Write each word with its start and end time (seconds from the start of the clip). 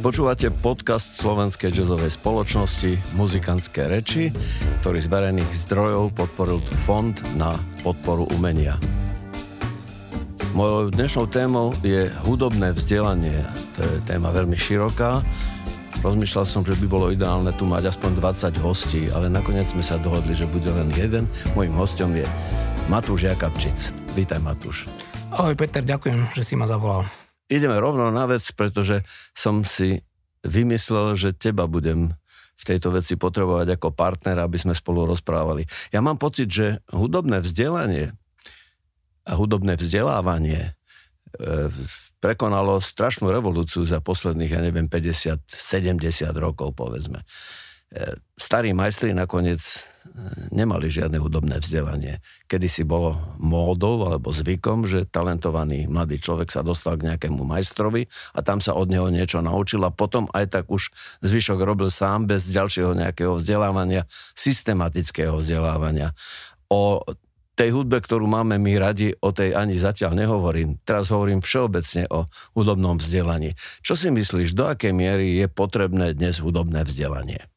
Počúvate 0.00 0.48
podcast 0.48 1.12
Slovenskej 1.12 1.76
jazzovej 1.76 2.16
spoločnosti 2.16 3.20
Muzikantské 3.20 3.84
reči, 3.84 4.32
ktorý 4.80 4.96
z 4.96 5.12
verejných 5.12 5.52
zdrojov 5.68 6.16
podporil 6.16 6.64
Fond 6.88 7.12
na 7.36 7.52
podporu 7.84 8.24
umenia. 8.32 8.80
Mojou 10.56 10.88
dnešnou 10.96 11.28
témou 11.28 11.76
je 11.84 12.08
hudobné 12.24 12.72
vzdelanie. 12.72 13.44
To 13.76 13.84
je 13.84 14.00
téma 14.08 14.32
veľmi 14.32 14.56
široká. 14.56 15.20
Rozmýšľal 16.00 16.48
som, 16.48 16.64
že 16.64 16.80
by 16.80 16.86
bolo 16.88 17.12
ideálne 17.12 17.52
tu 17.60 17.68
mať 17.68 17.92
aspoň 17.92 18.24
20 18.56 18.56
hostí, 18.64 19.12
ale 19.12 19.28
nakoniec 19.28 19.68
sme 19.68 19.84
sa 19.84 20.00
dohodli, 20.00 20.32
že 20.32 20.48
bude 20.48 20.72
len 20.72 20.88
jeden. 20.96 21.28
Mojím 21.52 21.76
hostom 21.76 22.16
je 22.16 22.24
Matúš 22.88 23.28
Jakabčic. 23.28 23.92
Vítaj 24.16 24.40
Matúš. 24.40 24.88
Ahoj 25.36 25.52
Peter, 25.60 25.84
ďakujem, 25.84 26.32
že 26.32 26.40
si 26.40 26.56
ma 26.56 26.64
zavolal 26.64 27.19
ideme 27.50 27.76
rovno 27.82 28.08
na 28.14 28.24
vec, 28.30 28.46
pretože 28.54 29.02
som 29.34 29.66
si 29.66 30.00
vymyslel, 30.46 31.18
že 31.18 31.36
teba 31.36 31.66
budem 31.66 32.14
v 32.60 32.62
tejto 32.62 32.92
veci 32.92 33.16
potrebovať 33.16 33.76
ako 33.76 33.88
partnera, 33.96 34.44
aby 34.44 34.60
sme 34.60 34.76
spolu 34.76 35.08
rozprávali. 35.08 35.64
Ja 35.90 36.04
mám 36.04 36.20
pocit, 36.20 36.52
že 36.52 36.84
hudobné 36.92 37.40
vzdelanie 37.40 38.12
a 39.24 39.32
hudobné 39.32 39.80
vzdelávanie 39.80 40.76
e, 41.40 41.72
prekonalo 42.20 42.76
strašnú 42.84 43.32
revolúciu 43.32 43.80
za 43.88 44.04
posledných, 44.04 44.52
ja 44.52 44.60
neviem, 44.60 44.92
50-70 44.92 45.48
rokov, 46.36 46.76
povedzme. 46.76 47.24
E, 47.90 48.14
starí 48.38 48.70
majstri 48.70 49.10
nakoniec 49.10 49.58
e, 49.58 49.78
nemali 50.54 50.86
žiadne 50.86 51.18
hudobné 51.18 51.58
vzdelanie. 51.58 52.22
Kedy 52.46 52.70
si 52.70 52.86
bolo 52.86 53.18
módou 53.42 54.06
alebo 54.06 54.30
zvykom, 54.30 54.86
že 54.86 55.10
talentovaný 55.10 55.90
mladý 55.90 56.22
človek 56.22 56.54
sa 56.54 56.62
dostal 56.62 57.02
k 57.02 57.10
nejakému 57.10 57.42
majstrovi 57.42 58.06
a 58.38 58.46
tam 58.46 58.62
sa 58.62 58.78
od 58.78 58.94
neho 58.94 59.10
niečo 59.10 59.42
naučil 59.42 59.82
a 59.82 59.90
potom 59.90 60.30
aj 60.30 60.54
tak 60.54 60.70
už 60.70 60.94
zvyšok 61.26 61.58
robil 61.66 61.90
sám 61.90 62.30
bez 62.30 62.46
ďalšieho 62.54 62.94
nejakého 62.94 63.34
vzdelávania, 63.34 64.06
systematického 64.38 65.34
vzdelávania. 65.42 66.14
O 66.70 67.02
tej 67.58 67.74
hudbe, 67.74 67.98
ktorú 67.98 68.30
máme 68.30 68.54
my 68.62 68.72
radi, 68.78 69.12
o 69.18 69.34
tej 69.34 69.58
ani 69.58 69.74
zatiaľ 69.74 70.14
nehovorím. 70.14 70.78
Teraz 70.86 71.10
hovorím 71.10 71.42
všeobecne 71.42 72.06
o 72.06 72.30
hudobnom 72.54 73.02
vzdelaní. 73.02 73.58
Čo 73.82 73.98
si 73.98 74.14
myslíš, 74.14 74.54
do 74.54 74.70
akej 74.70 74.94
miery 74.94 75.42
je 75.42 75.50
potrebné 75.50 76.14
dnes 76.14 76.38
hudobné 76.38 76.86
vzdelanie? 76.86 77.50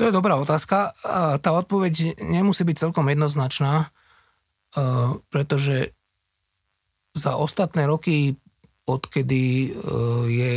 To 0.00 0.08
je 0.08 0.16
dobrá 0.16 0.40
otázka. 0.40 0.96
Tá 1.44 1.50
odpoveď 1.52 2.24
nemusí 2.24 2.64
byť 2.64 2.88
celkom 2.88 3.04
jednoznačná, 3.12 3.84
e, 3.84 3.86
pretože 5.28 5.92
za 7.12 7.36
ostatné 7.36 7.84
roky, 7.84 8.32
odkedy 8.88 9.44
e, 9.44 9.68
je 10.24 10.52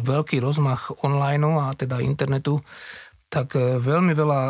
veľký 0.00 0.40
rozmach 0.40 0.88
online 1.04 1.44
a 1.44 1.76
teda 1.76 2.00
internetu, 2.00 2.64
tak 3.28 3.52
e, 3.52 3.76
veľmi 3.84 4.16
veľa, 4.16 4.42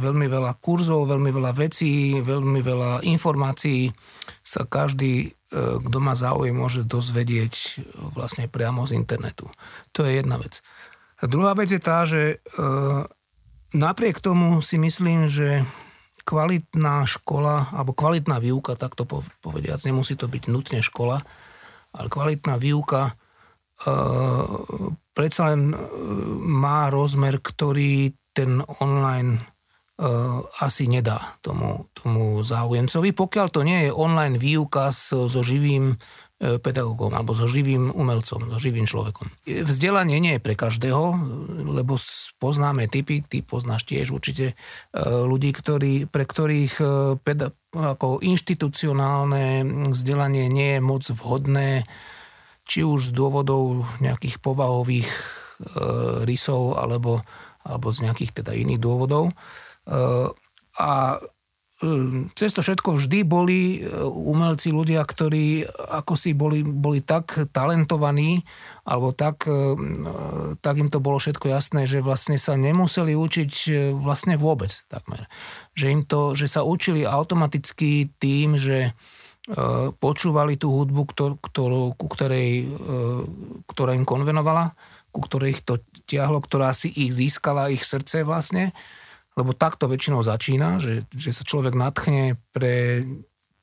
veľmi 0.00 0.26
veľa 0.32 0.56
kurzov, 0.64 1.04
veľmi 1.04 1.28
veľa 1.36 1.52
vecí, 1.52 2.24
veľmi 2.24 2.64
veľa 2.64 3.04
informácií 3.04 3.92
sa 4.40 4.64
každý, 4.64 5.36
kto 5.52 5.98
má 6.00 6.16
záujem, 6.16 6.56
môže 6.56 6.80
dozvedieť 6.88 7.84
vlastne 8.16 8.48
priamo 8.48 8.88
z 8.88 8.96
internetu. 8.96 9.52
To 9.92 10.00
je 10.08 10.16
jedna 10.24 10.40
vec. 10.40 10.64
Druhá 11.24 11.56
vec 11.56 11.72
je 11.72 11.80
tá, 11.80 12.04
že 12.04 12.36
e, 12.36 12.66
napriek 13.72 14.20
tomu 14.20 14.60
si 14.60 14.76
myslím, 14.76 15.28
že 15.28 15.64
kvalitná 16.26 17.06
škola, 17.06 17.70
alebo 17.70 17.94
kvalitná 17.94 18.42
výuka, 18.42 18.74
tak 18.74 18.98
to 18.98 19.06
povediac, 19.40 19.78
nemusí 19.86 20.18
to 20.18 20.26
byť 20.26 20.50
nutne 20.50 20.82
škola, 20.82 21.22
ale 21.94 22.06
kvalitná 22.10 22.58
výuka 22.58 23.14
e, 23.14 23.92
predsa 25.14 25.54
len 25.54 25.72
e, 25.72 25.76
má 26.42 26.90
rozmer, 26.90 27.38
ktorý 27.38 28.12
ten 28.34 28.60
online 28.82 29.38
e, 29.38 29.42
asi 30.60 30.90
nedá 30.90 31.38
tomu, 31.40 31.88
tomu 31.94 32.42
záujemcovi. 32.42 33.14
Pokiaľ 33.14 33.46
to 33.48 33.62
nie 33.62 33.88
je 33.88 33.96
online 33.96 34.36
výuka 34.36 34.90
so, 34.92 35.30
so 35.30 35.40
živým 35.46 35.96
pedagógom 36.36 37.16
alebo 37.16 37.32
so 37.32 37.48
živým 37.48 37.88
umelcom, 37.88 38.52
so 38.52 38.58
živým 38.60 38.84
človekom. 38.84 39.32
Vzdelanie 39.48 40.20
nie 40.20 40.36
je 40.36 40.44
pre 40.44 40.52
každého, 40.52 41.16
lebo 41.64 41.96
poznáme 42.36 42.92
typy, 42.92 43.24
ty 43.24 43.40
poznáš 43.40 43.88
tiež 43.88 44.12
určite 44.12 44.52
e, 44.52 44.54
ľudí, 45.00 45.56
ktorí, 45.56 46.12
pre 46.12 46.28
ktorých 46.28 46.74
e, 46.76 46.86
peda- 47.24 47.56
ako 47.72 48.20
inštitucionálne 48.20 49.64
vzdelanie 49.96 50.52
nie 50.52 50.76
je 50.76 50.80
moc 50.84 51.08
vhodné, 51.08 51.88
či 52.68 52.84
už 52.84 53.12
z 53.12 53.16
dôvodov 53.16 53.88
nejakých 54.04 54.40
povahových 54.40 55.08
rysov 56.28 56.76
alebo, 56.76 57.24
alebo 57.64 57.88
z 57.88 58.08
nejakých 58.08 58.42
teda 58.42 58.52
iných 58.52 58.80
dôvodov. 58.80 59.32
A 60.76 60.90
Ehm, 61.16 61.35
cez 62.32 62.56
to 62.56 62.64
všetko 62.64 62.96
vždy 62.96 63.28
boli 63.28 63.84
e, 63.84 64.00
umelci 64.08 64.72
ľudia, 64.72 65.04
ktorí 65.04 65.68
ako 65.92 66.16
si 66.16 66.32
boli, 66.32 66.64
boli 66.64 67.04
tak 67.04 67.36
talentovaní, 67.52 68.40
alebo 68.88 69.12
tak, 69.12 69.44
e, 69.44 69.76
tak 70.64 70.74
im 70.80 70.88
to 70.88 71.04
bolo 71.04 71.20
všetko 71.20 71.52
jasné, 71.52 71.84
že 71.84 72.00
vlastne 72.00 72.40
sa 72.40 72.56
nemuseli 72.56 73.12
učiť 73.12 73.52
e, 73.68 73.70
vlastne 73.92 74.40
vôbec 74.40 74.72
takmer. 74.88 75.28
Že, 75.76 75.86
im 75.92 76.02
to, 76.08 76.32
že 76.32 76.48
sa 76.48 76.64
učili 76.64 77.04
automaticky 77.04 78.08
tým, 78.16 78.56
že 78.56 78.96
počúvali 80.02 80.58
tú 80.58 80.74
hudbu, 80.74 81.14
ktor, 81.14 81.38
ktorú, 81.38 81.94
ku 81.94 82.10
ktorej, 82.10 82.66
ktorá 83.70 83.94
im 83.94 84.02
konvenovala, 84.02 84.74
ku 85.14 85.22
ktorej 85.22 85.54
ich 85.54 85.62
to 85.62 85.78
tiahlo, 86.02 86.42
ktorá 86.42 86.74
si 86.74 86.90
ich 86.90 87.14
získala, 87.14 87.70
ich 87.70 87.86
srdce 87.86 88.26
vlastne 88.26 88.74
lebo 89.36 89.52
takto 89.52 89.86
väčšinou 89.86 90.24
začína, 90.24 90.80
že, 90.80 91.04
že 91.12 91.30
sa 91.30 91.44
človek 91.44 91.76
natchne 91.76 92.40
pre... 92.56 93.04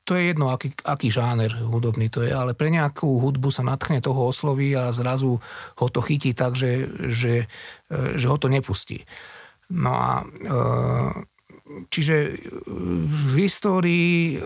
To 0.04 0.20
je 0.20 0.36
jedno, 0.36 0.52
aký, 0.52 0.76
aký 0.84 1.08
žáner 1.08 1.50
hudobný 1.64 2.12
to 2.12 2.28
je, 2.28 2.32
ale 2.36 2.52
pre 2.54 2.68
nejakú 2.68 3.24
hudbu 3.24 3.50
sa 3.50 3.64
natchne, 3.64 4.04
toho 4.04 4.30
osloví 4.30 4.76
a 4.76 4.92
zrazu 4.92 5.40
ho 5.80 5.88
to 5.88 6.04
chytí 6.04 6.36
tak, 6.36 6.60
že, 6.60 6.92
že, 7.08 7.48
e, 7.88 7.98
že 8.20 8.28
ho 8.28 8.38
to 8.38 8.52
nepustí. 8.52 9.08
No 9.72 9.96
a 9.96 10.22
e, 10.22 10.26
čiže 11.88 12.36
v 13.08 13.34
histórii 13.40 14.36
e, 14.36 14.40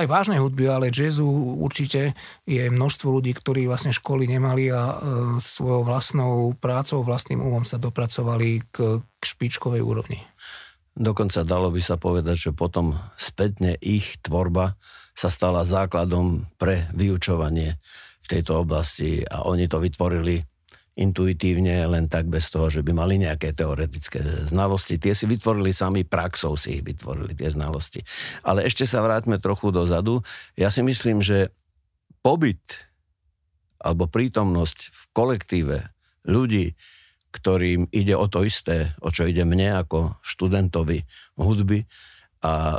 aj 0.00 0.06
vážnej 0.08 0.38
hudby, 0.40 0.70
ale 0.70 0.94
jazzu 0.94 1.26
určite 1.60 2.16
je 2.48 2.64
množstvo 2.72 3.20
ľudí, 3.20 3.36
ktorí 3.36 3.68
vlastne 3.68 3.92
školy 3.92 4.24
nemali 4.24 4.72
a 4.72 4.80
e, 4.80 4.94
svojou 5.42 5.84
vlastnou 5.84 6.56
prácou, 6.56 7.04
vlastným 7.04 7.44
umom 7.44 7.68
sa 7.68 7.76
dopracovali 7.76 8.64
k, 8.72 9.02
k 9.04 9.22
špičkovej 9.22 9.82
úrovni. 9.84 10.24
Dokonca 10.92 11.40
dalo 11.44 11.72
by 11.72 11.80
sa 11.80 11.96
povedať, 11.96 12.50
že 12.50 12.52
potom 12.52 12.96
spätne 13.16 13.80
ich 13.80 14.20
tvorba 14.20 14.76
sa 15.12 15.32
stala 15.32 15.64
základom 15.64 16.52
pre 16.60 16.88
vyučovanie 16.92 17.80
v 18.22 18.26
tejto 18.28 18.60
oblasti 18.60 19.24
a 19.24 19.44
oni 19.48 19.68
to 19.68 19.80
vytvorili 19.80 20.51
intuitívne, 20.92 21.88
len 21.88 22.04
tak 22.04 22.28
bez 22.28 22.52
toho, 22.52 22.68
že 22.68 22.84
by 22.84 22.92
mali 22.92 23.16
nejaké 23.16 23.56
teoretické 23.56 24.20
znalosti. 24.44 25.00
Tie 25.00 25.16
si 25.16 25.24
vytvorili 25.24 25.72
sami 25.72 26.04
praxou, 26.04 26.52
si 26.52 26.80
ich 26.80 26.84
vytvorili 26.84 27.32
tie 27.32 27.48
znalosti. 27.48 28.04
Ale 28.44 28.68
ešte 28.68 28.84
sa 28.84 29.00
vráťme 29.00 29.40
trochu 29.40 29.72
dozadu. 29.72 30.20
Ja 30.52 30.68
si 30.68 30.84
myslím, 30.84 31.24
že 31.24 31.48
pobyt 32.20 32.60
alebo 33.82 34.06
prítomnosť 34.06 34.78
v 34.92 35.02
kolektíve 35.16 35.76
ľudí, 36.28 36.76
ktorým 37.32 37.88
ide 37.90 38.14
o 38.14 38.28
to 38.28 38.44
isté, 38.44 38.94
o 39.00 39.08
čo 39.08 39.24
ide 39.26 39.42
mne 39.42 39.82
ako 39.82 40.20
študentovi 40.20 41.02
hudby 41.40 41.88
a 42.44 42.76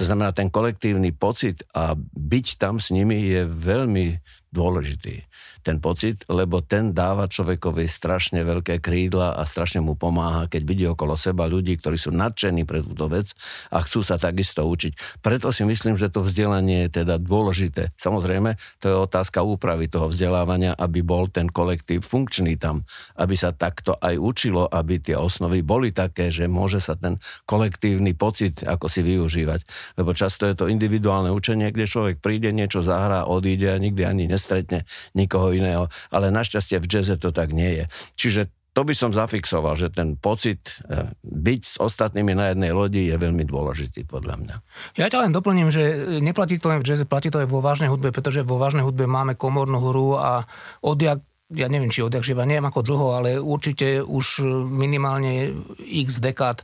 to 0.00 0.08
znamená, 0.08 0.32
ten 0.32 0.48
kolektívny 0.48 1.12
pocit 1.12 1.60
a 1.76 1.92
byť 1.98 2.46
tam 2.56 2.80
s 2.80 2.88
nimi 2.88 3.20
je 3.20 3.44
veľmi 3.44 4.16
dôležitý. 4.50 5.22
Ten 5.62 5.78
pocit, 5.78 6.26
lebo 6.26 6.58
ten 6.64 6.90
dáva 6.90 7.30
človekovi 7.30 7.86
strašne 7.86 8.42
veľké 8.42 8.82
krídla 8.82 9.38
a 9.38 9.42
strašne 9.46 9.78
mu 9.78 9.94
pomáha, 9.94 10.50
keď 10.50 10.62
vidí 10.66 10.84
okolo 10.90 11.14
seba 11.14 11.46
ľudí, 11.46 11.78
ktorí 11.78 11.94
sú 12.00 12.10
nadšení 12.10 12.66
pre 12.66 12.82
túto 12.82 13.06
vec 13.06 13.30
a 13.70 13.84
chcú 13.84 14.02
sa 14.02 14.18
takisto 14.18 14.66
učiť. 14.66 15.22
Preto 15.22 15.54
si 15.54 15.62
myslím, 15.62 15.94
že 15.94 16.10
to 16.10 16.26
vzdelanie 16.26 16.88
je 16.88 17.04
teda 17.04 17.22
dôležité. 17.22 17.94
Samozrejme, 17.94 18.58
to 18.82 18.90
je 18.90 18.96
otázka 18.96 19.44
úpravy 19.44 19.86
toho 19.86 20.10
vzdelávania, 20.10 20.74
aby 20.74 21.04
bol 21.04 21.30
ten 21.30 21.46
kolektív 21.46 22.02
funkčný 22.02 22.58
tam, 22.58 22.82
aby 23.20 23.38
sa 23.38 23.54
takto 23.54 23.94
aj 24.00 24.18
učilo, 24.18 24.66
aby 24.66 24.98
tie 24.98 25.14
osnovy 25.14 25.62
boli 25.62 25.94
také, 25.94 26.34
že 26.34 26.50
môže 26.50 26.82
sa 26.82 26.98
ten 26.98 27.20
kolektívny 27.46 28.18
pocit 28.18 28.66
ako 28.66 28.90
si 28.90 29.06
využívať. 29.06 29.60
Lebo 30.00 30.10
často 30.16 30.48
je 30.48 30.58
to 30.58 30.66
individuálne 30.66 31.30
učenie, 31.30 31.70
kde 31.70 31.86
človek 31.86 32.16
príde, 32.18 32.50
niečo 32.50 32.82
zahrá, 32.82 33.28
odíde 33.28 33.70
a 33.70 33.78
nikdy 33.78 34.02
ani 34.02 34.24
nestretne 34.40 34.88
nikoho 35.12 35.52
iného. 35.52 35.92
Ale 36.08 36.32
našťastie 36.32 36.80
v 36.80 36.88
jazze 36.88 37.20
to 37.20 37.28
tak 37.28 37.52
nie 37.52 37.84
je. 37.84 37.84
Čiže 38.16 38.48
to 38.70 38.86
by 38.86 38.94
som 38.94 39.10
zafixoval, 39.12 39.74
že 39.76 39.92
ten 39.92 40.16
pocit 40.16 40.80
eh, 40.88 41.10
byť 41.26 41.60
s 41.60 41.76
ostatnými 41.76 42.32
na 42.32 42.54
jednej 42.54 42.72
lodi 42.72 43.12
je 43.12 43.16
veľmi 43.20 43.44
dôležitý 43.44 44.08
podľa 44.08 44.40
mňa. 44.40 44.56
Ja 44.96 45.12
ťa 45.12 45.28
len 45.28 45.36
doplním, 45.36 45.68
že 45.68 46.16
neplatí 46.24 46.56
to 46.56 46.72
len 46.72 46.80
v 46.80 46.88
jazze, 46.88 47.04
platí 47.04 47.28
to 47.28 47.44
aj 47.44 47.50
vo 47.50 47.60
vážnej 47.60 47.92
hudbe, 47.92 48.14
pretože 48.14 48.46
vo 48.46 48.56
vážnej 48.56 48.86
hudbe 48.86 49.04
máme 49.04 49.36
komornú 49.36 49.76
hru 49.82 50.16
a 50.16 50.48
odjak 50.80 51.20
ja 51.50 51.66
neviem, 51.66 51.90
či 51.90 52.06
odjak 52.06 52.22
živa, 52.22 52.46
neviem 52.46 52.70
ako 52.70 52.86
dlho, 52.86 53.08
ale 53.10 53.30
určite 53.42 54.06
už 54.06 54.46
minimálne 54.70 55.50
x 55.82 56.22
dekád 56.22 56.62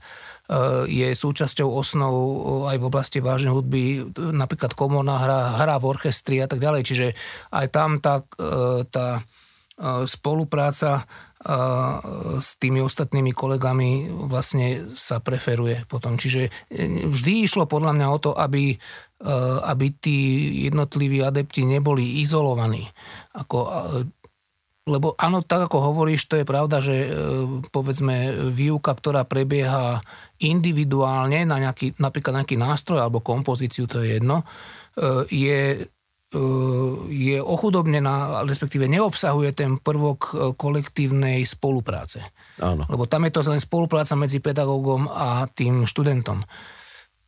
je 0.87 1.08
súčasťou 1.10 1.66
osnov 1.66 2.14
eh, 2.14 2.70
aj 2.75 2.76
v 2.78 2.87
oblasti 2.87 3.19
vážnej 3.19 3.52
hudby, 3.52 3.82
napríklad 4.14 4.78
komorná 4.78 5.19
hra, 5.19 5.40
hra 5.58 5.76
v 5.82 5.88
orchestri 5.90 6.38
a 6.38 6.46
tak 6.46 6.62
ďalej. 6.62 6.82
Čiže 6.87 7.06
aj 7.50 7.66
tam 7.75 7.98
tá, 7.98 8.22
eh, 8.22 8.82
tá 8.87 9.26
spolupráca 10.08 11.04
s 12.40 12.56
tými 12.56 12.81
ostatnými 12.81 13.37
kolegami 13.37 14.08
vlastne 14.08 14.82
sa 14.96 15.20
preferuje 15.20 15.84
potom. 15.84 16.16
Čiže 16.16 16.49
vždy 17.12 17.32
išlo 17.44 17.69
podľa 17.69 17.92
mňa 17.92 18.06
o 18.08 18.19
to, 18.19 18.32
aby, 18.32 18.72
aby 19.69 19.87
tí 20.00 20.19
jednotliví 20.64 21.20
adepti 21.20 21.69
neboli 21.69 22.25
izolovaní. 22.25 22.88
Ako, 23.37 23.58
lebo 24.88 25.12
áno, 25.20 25.44
tak 25.44 25.69
ako 25.69 25.92
hovoríš, 25.92 26.25
to 26.25 26.40
je 26.40 26.49
pravda, 26.49 26.81
že 26.81 27.14
povedzme 27.69 28.32
výuka, 28.50 28.96
ktorá 28.96 29.28
prebieha 29.28 30.00
individuálne 30.41 31.49
na 31.49 31.56
nejaký, 31.61 31.97
napríklad 31.97 32.44
nejaký 32.44 32.56
nástroj 32.61 33.00
alebo 33.00 33.25
kompozíciu, 33.25 33.88
to 33.88 34.05
je 34.05 34.21
jedno, 34.21 34.44
e, 34.97 35.25
je, 35.33 35.61
e, 36.33 36.41
je 37.09 37.37
ochudobnená, 37.41 38.44
respektíve 38.44 38.85
neobsahuje 38.88 39.50
ten 39.56 39.81
prvok 39.81 40.21
e, 40.21 40.33
kolektívnej 40.55 41.43
spolupráce. 41.49 42.21
Áno. 42.61 42.85
Lebo 42.87 43.09
tam 43.09 43.25
je 43.25 43.33
to 43.33 43.41
len 43.49 43.62
spolupráca 43.62 44.12
medzi 44.15 44.38
pedagógom 44.44 45.09
a 45.09 45.49
tým 45.49 45.88
študentom. 45.88 46.44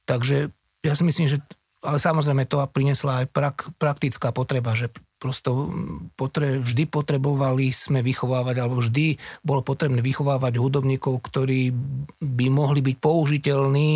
Takže 0.05 0.53
ja 0.85 0.93
si 0.97 1.05
myslím, 1.05 1.27
že 1.29 1.43
ale 1.79 1.99
samozrejme 2.03 2.47
to 2.51 2.59
priniesla 2.71 3.23
aj 3.23 3.27
prak, 3.31 3.57
praktická 3.79 4.35
potreba, 4.35 4.75
že 4.75 4.91
prosto 5.19 5.71
potre, 6.15 6.63
vždy 6.63 6.87
potrebovali 6.91 7.71
sme 7.75 8.03
vychovávať, 8.03 8.57
alebo 8.59 8.79
vždy 8.79 9.19
bolo 9.43 9.67
potrebné 9.67 9.99
vychovávať 10.03 10.59
hudobníkov, 10.59 11.23
ktorí 11.23 11.75
by 12.23 12.47
mohli 12.51 12.81
byť 12.83 12.97
použiteľní 12.99 13.91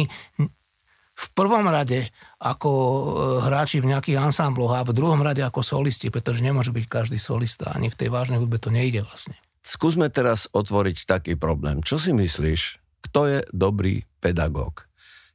v 1.12 1.26
prvom 1.38 1.66
rade 1.70 2.10
ako 2.42 2.70
e, 2.70 2.98
hráči 3.46 3.78
v 3.78 3.94
nejakých 3.94 4.18
ansambloch 4.18 4.74
a 4.74 4.86
v 4.86 4.96
druhom 4.96 5.22
rade 5.22 5.44
ako 5.44 5.62
solisti, 5.62 6.10
pretože 6.10 6.42
nemôže 6.42 6.74
byť 6.74 6.86
každý 6.90 7.18
solista, 7.22 7.70
ani 7.70 7.92
v 7.92 7.98
tej 7.98 8.08
vážnej 8.10 8.42
hudbe 8.42 8.58
to 8.58 8.74
nejde 8.74 9.06
vlastne. 9.06 9.38
Skúsme 9.62 10.10
teraz 10.10 10.50
otvoriť 10.50 11.06
taký 11.06 11.32
problém. 11.38 11.86
Čo 11.86 12.02
si 12.02 12.10
myslíš, 12.10 12.82
kto 13.06 13.20
je 13.30 13.38
dobrý 13.54 14.02
pedagóg? 14.18 14.90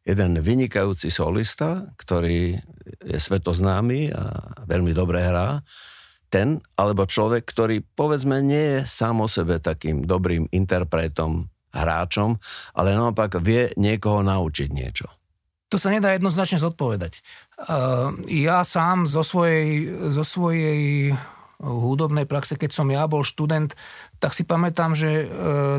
Jeden 0.08 0.40
vynikajúci 0.40 1.12
solista, 1.12 1.92
ktorý 2.00 2.56
je 3.04 3.20
svetoznámy 3.20 4.16
a 4.16 4.24
veľmi 4.64 4.96
dobre 4.96 5.20
hrá, 5.20 5.60
ten 6.32 6.64
alebo 6.80 7.04
človek, 7.04 7.44
ktorý 7.44 7.84
povedzme 7.84 8.40
nie 8.40 8.80
je 8.80 8.80
sám 8.88 9.20
o 9.24 9.28
sebe 9.28 9.60
takým 9.60 10.08
dobrým 10.08 10.48
interpretom, 10.52 11.52
hráčom, 11.76 12.40
ale 12.74 12.96
naopak 12.96 13.44
vie 13.44 13.70
niekoho 13.76 14.24
naučiť 14.24 14.70
niečo. 14.72 15.08
To 15.68 15.76
sa 15.76 15.92
nedá 15.92 16.16
jednoznačne 16.16 16.64
zodpovedať. 16.64 17.20
Ja 18.32 18.64
sám 18.64 19.04
zo 19.04 19.20
svojej, 19.20 19.92
zo 20.16 20.24
svojej 20.24 21.12
hudobnej 21.60 22.24
praxe, 22.24 22.56
keď 22.56 22.72
som 22.72 22.88
ja 22.88 23.04
bol 23.10 23.26
študent, 23.26 23.76
tak 24.22 24.32
si 24.32 24.46
pamätám, 24.46 24.94
že 24.94 25.26
e, 25.26 25.28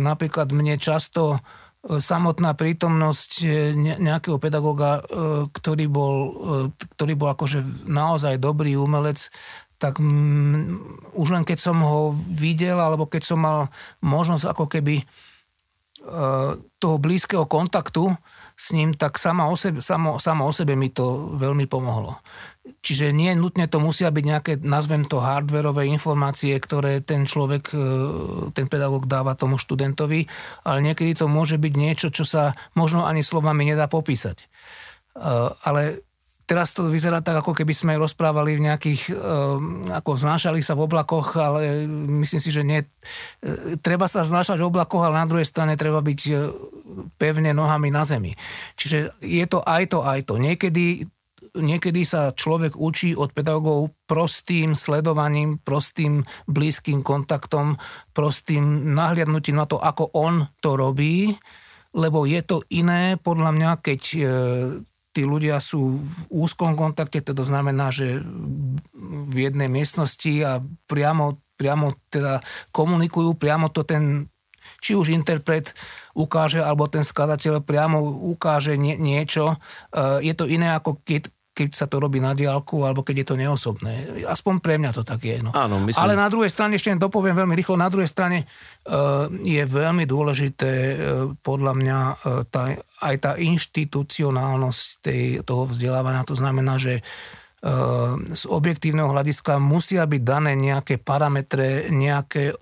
napríklad 0.03 0.51
mne 0.51 0.75
často 0.77 1.39
samotná 1.87 2.59
prítomnosť 2.59 3.33
e, 3.43 3.49
nejakého 4.03 4.43
pedagóga, 4.43 4.99
e, 4.99 5.03
ktorý 5.47 5.87
bol, 5.87 6.17
e, 6.19 6.31
ktorý 6.99 7.15
bol 7.15 7.31
akože 7.31 7.87
naozaj 7.87 8.43
dobrý 8.43 8.75
umelec, 8.75 9.31
tak 9.79 10.03
mm, 10.03 11.15
už 11.15 11.29
len 11.39 11.45
keď 11.47 11.59
som 11.63 11.79
ho 11.79 12.11
videl, 12.15 12.83
alebo 12.83 13.07
keď 13.07 13.23
som 13.23 13.39
mal 13.39 13.61
možnosť 14.03 14.45
ako 14.51 14.67
keby 14.67 15.07
toho 16.79 16.97
blízkeho 16.97 17.45
kontaktu 17.51 18.15
s 18.59 18.75
ním, 18.75 18.91
tak 18.99 19.23
sama 19.23 19.47
o 19.47 19.55
sebe, 19.55 19.79
samo, 19.79 20.19
samo 20.19 20.51
o 20.51 20.53
sebe 20.53 20.75
mi 20.75 20.91
to 20.91 21.39
veľmi 21.39 21.71
pomohlo. 21.71 22.19
Čiže 22.83 23.15
nie 23.15 23.31
nutne 23.39 23.71
to 23.71 23.79
musia 23.79 24.11
byť 24.11 24.25
nejaké, 24.27 24.53
nazvem 24.67 25.07
to, 25.07 25.23
hardwareové 25.23 25.87
informácie, 25.87 26.59
ktoré 26.59 26.99
ten 26.99 27.23
človek, 27.23 27.71
e, 27.71 27.79
ten 28.51 28.67
pedagóg 28.67 29.07
dáva 29.07 29.39
tomu 29.39 29.63
študentovi, 29.63 30.27
ale 30.67 30.79
niekedy 30.83 31.15
to 31.15 31.31
môže 31.31 31.55
byť 31.55 31.75
niečo, 31.79 32.09
čo 32.11 32.27
sa 32.27 32.59
možno 32.75 33.07
ani 33.07 33.23
slovami 33.23 33.63
nedá 33.63 33.87
popísať. 33.87 34.43
E, 34.43 34.47
ale 35.63 36.08
teraz 36.49 36.73
to 36.73 36.89
vyzerá 36.89 37.21
tak, 37.21 37.45
ako 37.45 37.53
keby 37.53 37.77
sme 37.77 38.01
rozprávali 38.01 38.57
v 38.57 38.65
nejakých, 38.65 39.13
e, 39.13 39.15
ako 39.93 40.17
znášali 40.17 40.65
sa 40.65 40.73
v 40.73 40.89
oblakoch, 40.89 41.37
ale 41.37 41.85
myslím 42.25 42.41
si, 42.41 42.49
že 42.49 42.65
nie. 42.65 42.81
Treba 43.85 44.09
sa 44.09 44.25
znášať 44.25 44.57
v 44.57 44.69
oblakoch, 44.73 45.05
ale 45.05 45.21
na 45.21 45.29
druhej 45.29 45.45
strane 45.45 45.77
treba 45.77 46.01
byť 46.01 46.21
pevne 47.21 47.53
nohami 47.53 47.93
na 47.93 48.09
zemi. 48.09 48.33
Čiže 48.81 49.21
je 49.21 49.45
to 49.45 49.61
aj 49.61 49.93
to, 49.93 50.01
aj 50.01 50.21
to. 50.25 50.41
Niekedy 50.41 51.05
niekedy 51.57 52.05
sa 52.05 52.35
človek 52.35 52.77
učí 52.77 53.15
od 53.17 53.33
pedagógov 53.33 53.95
prostým 54.05 54.75
sledovaním, 54.75 55.63
prostým 55.63 56.27
blízkym 56.51 57.01
kontaktom, 57.01 57.79
prostým 58.13 58.93
nahliadnutím 58.93 59.57
na 59.57 59.67
to, 59.67 59.79
ako 59.81 60.11
on 60.13 60.51
to 60.61 60.77
robí, 60.77 61.35
lebo 61.97 62.29
je 62.29 62.41
to 62.45 62.61
iné 62.69 63.17
podľa 63.17 63.51
mňa, 63.55 63.71
keď 63.81 64.01
e, 64.13 64.21
tí 65.13 65.25
ľudia 65.25 65.59
sú 65.59 65.99
v 65.99 66.19
úzkom 66.31 66.79
kontakte, 66.79 67.25
to 67.25 67.43
znamená, 67.43 67.91
že 67.91 68.23
v 69.29 69.37
jednej 69.37 69.67
miestnosti 69.67 70.33
a 70.45 70.63
priamo, 70.87 71.41
priamo 71.59 71.97
teda 72.13 72.45
komunikujú, 72.71 73.35
priamo 73.35 73.73
to 73.73 73.83
ten 73.83 74.29
či 74.79 74.95
už 74.95 75.11
interpret 75.11 75.75
ukáže, 76.15 76.63
alebo 76.63 76.87
ten 76.87 77.03
skladateľ 77.03 77.65
priamo 77.65 77.99
ukáže 78.31 78.79
nie, 78.79 78.95
niečo. 78.95 79.57
E, 79.91 80.23
je 80.23 80.35
to 80.37 80.47
iné, 80.47 80.71
ako 80.77 81.03
keď, 81.03 81.33
keď 81.59 81.75
sa 81.75 81.91
to 81.91 81.99
robí 81.99 82.23
na 82.23 82.39
diálku 82.39 82.87
alebo 82.87 83.03
keď 83.03 83.27
je 83.27 83.27
to 83.27 83.35
neosobné. 83.35 84.23
Aspoň 84.23 84.63
pre 84.63 84.79
mňa 84.79 84.95
to 84.95 85.03
tak 85.03 85.27
je. 85.27 85.43
No. 85.43 85.51
Áno, 85.51 85.83
myslím... 85.83 85.99
Ale 85.99 86.15
na 86.15 86.31
druhej 86.31 86.55
strane, 86.55 86.79
ešte 86.79 86.95
dopoviem 86.95 87.35
veľmi 87.35 87.59
rýchlo, 87.59 87.75
na 87.75 87.91
druhej 87.91 88.07
strane 88.07 88.47
uh, 88.47 89.27
je 89.43 89.63
veľmi 89.67 90.07
dôležité 90.07 90.71
uh, 90.71 90.97
podľa 91.43 91.73
mňa 91.75 91.99
uh, 91.99 92.47
tá, 92.47 92.79
aj 93.03 93.17
tá 93.19 93.33
inštitucionálnosť 93.35 94.87
tej, 95.03 95.23
toho 95.43 95.67
vzdelávania. 95.67 96.23
To 96.31 96.39
znamená, 96.39 96.79
že 96.79 97.03
z 98.39 98.45
objektívneho 98.47 99.11
hľadiska 99.11 99.59
musia 99.59 100.07
byť 100.07 100.23
dané 100.23 100.55
nejaké 100.55 101.03
parametre, 101.03 101.91
nejaké 101.91 102.55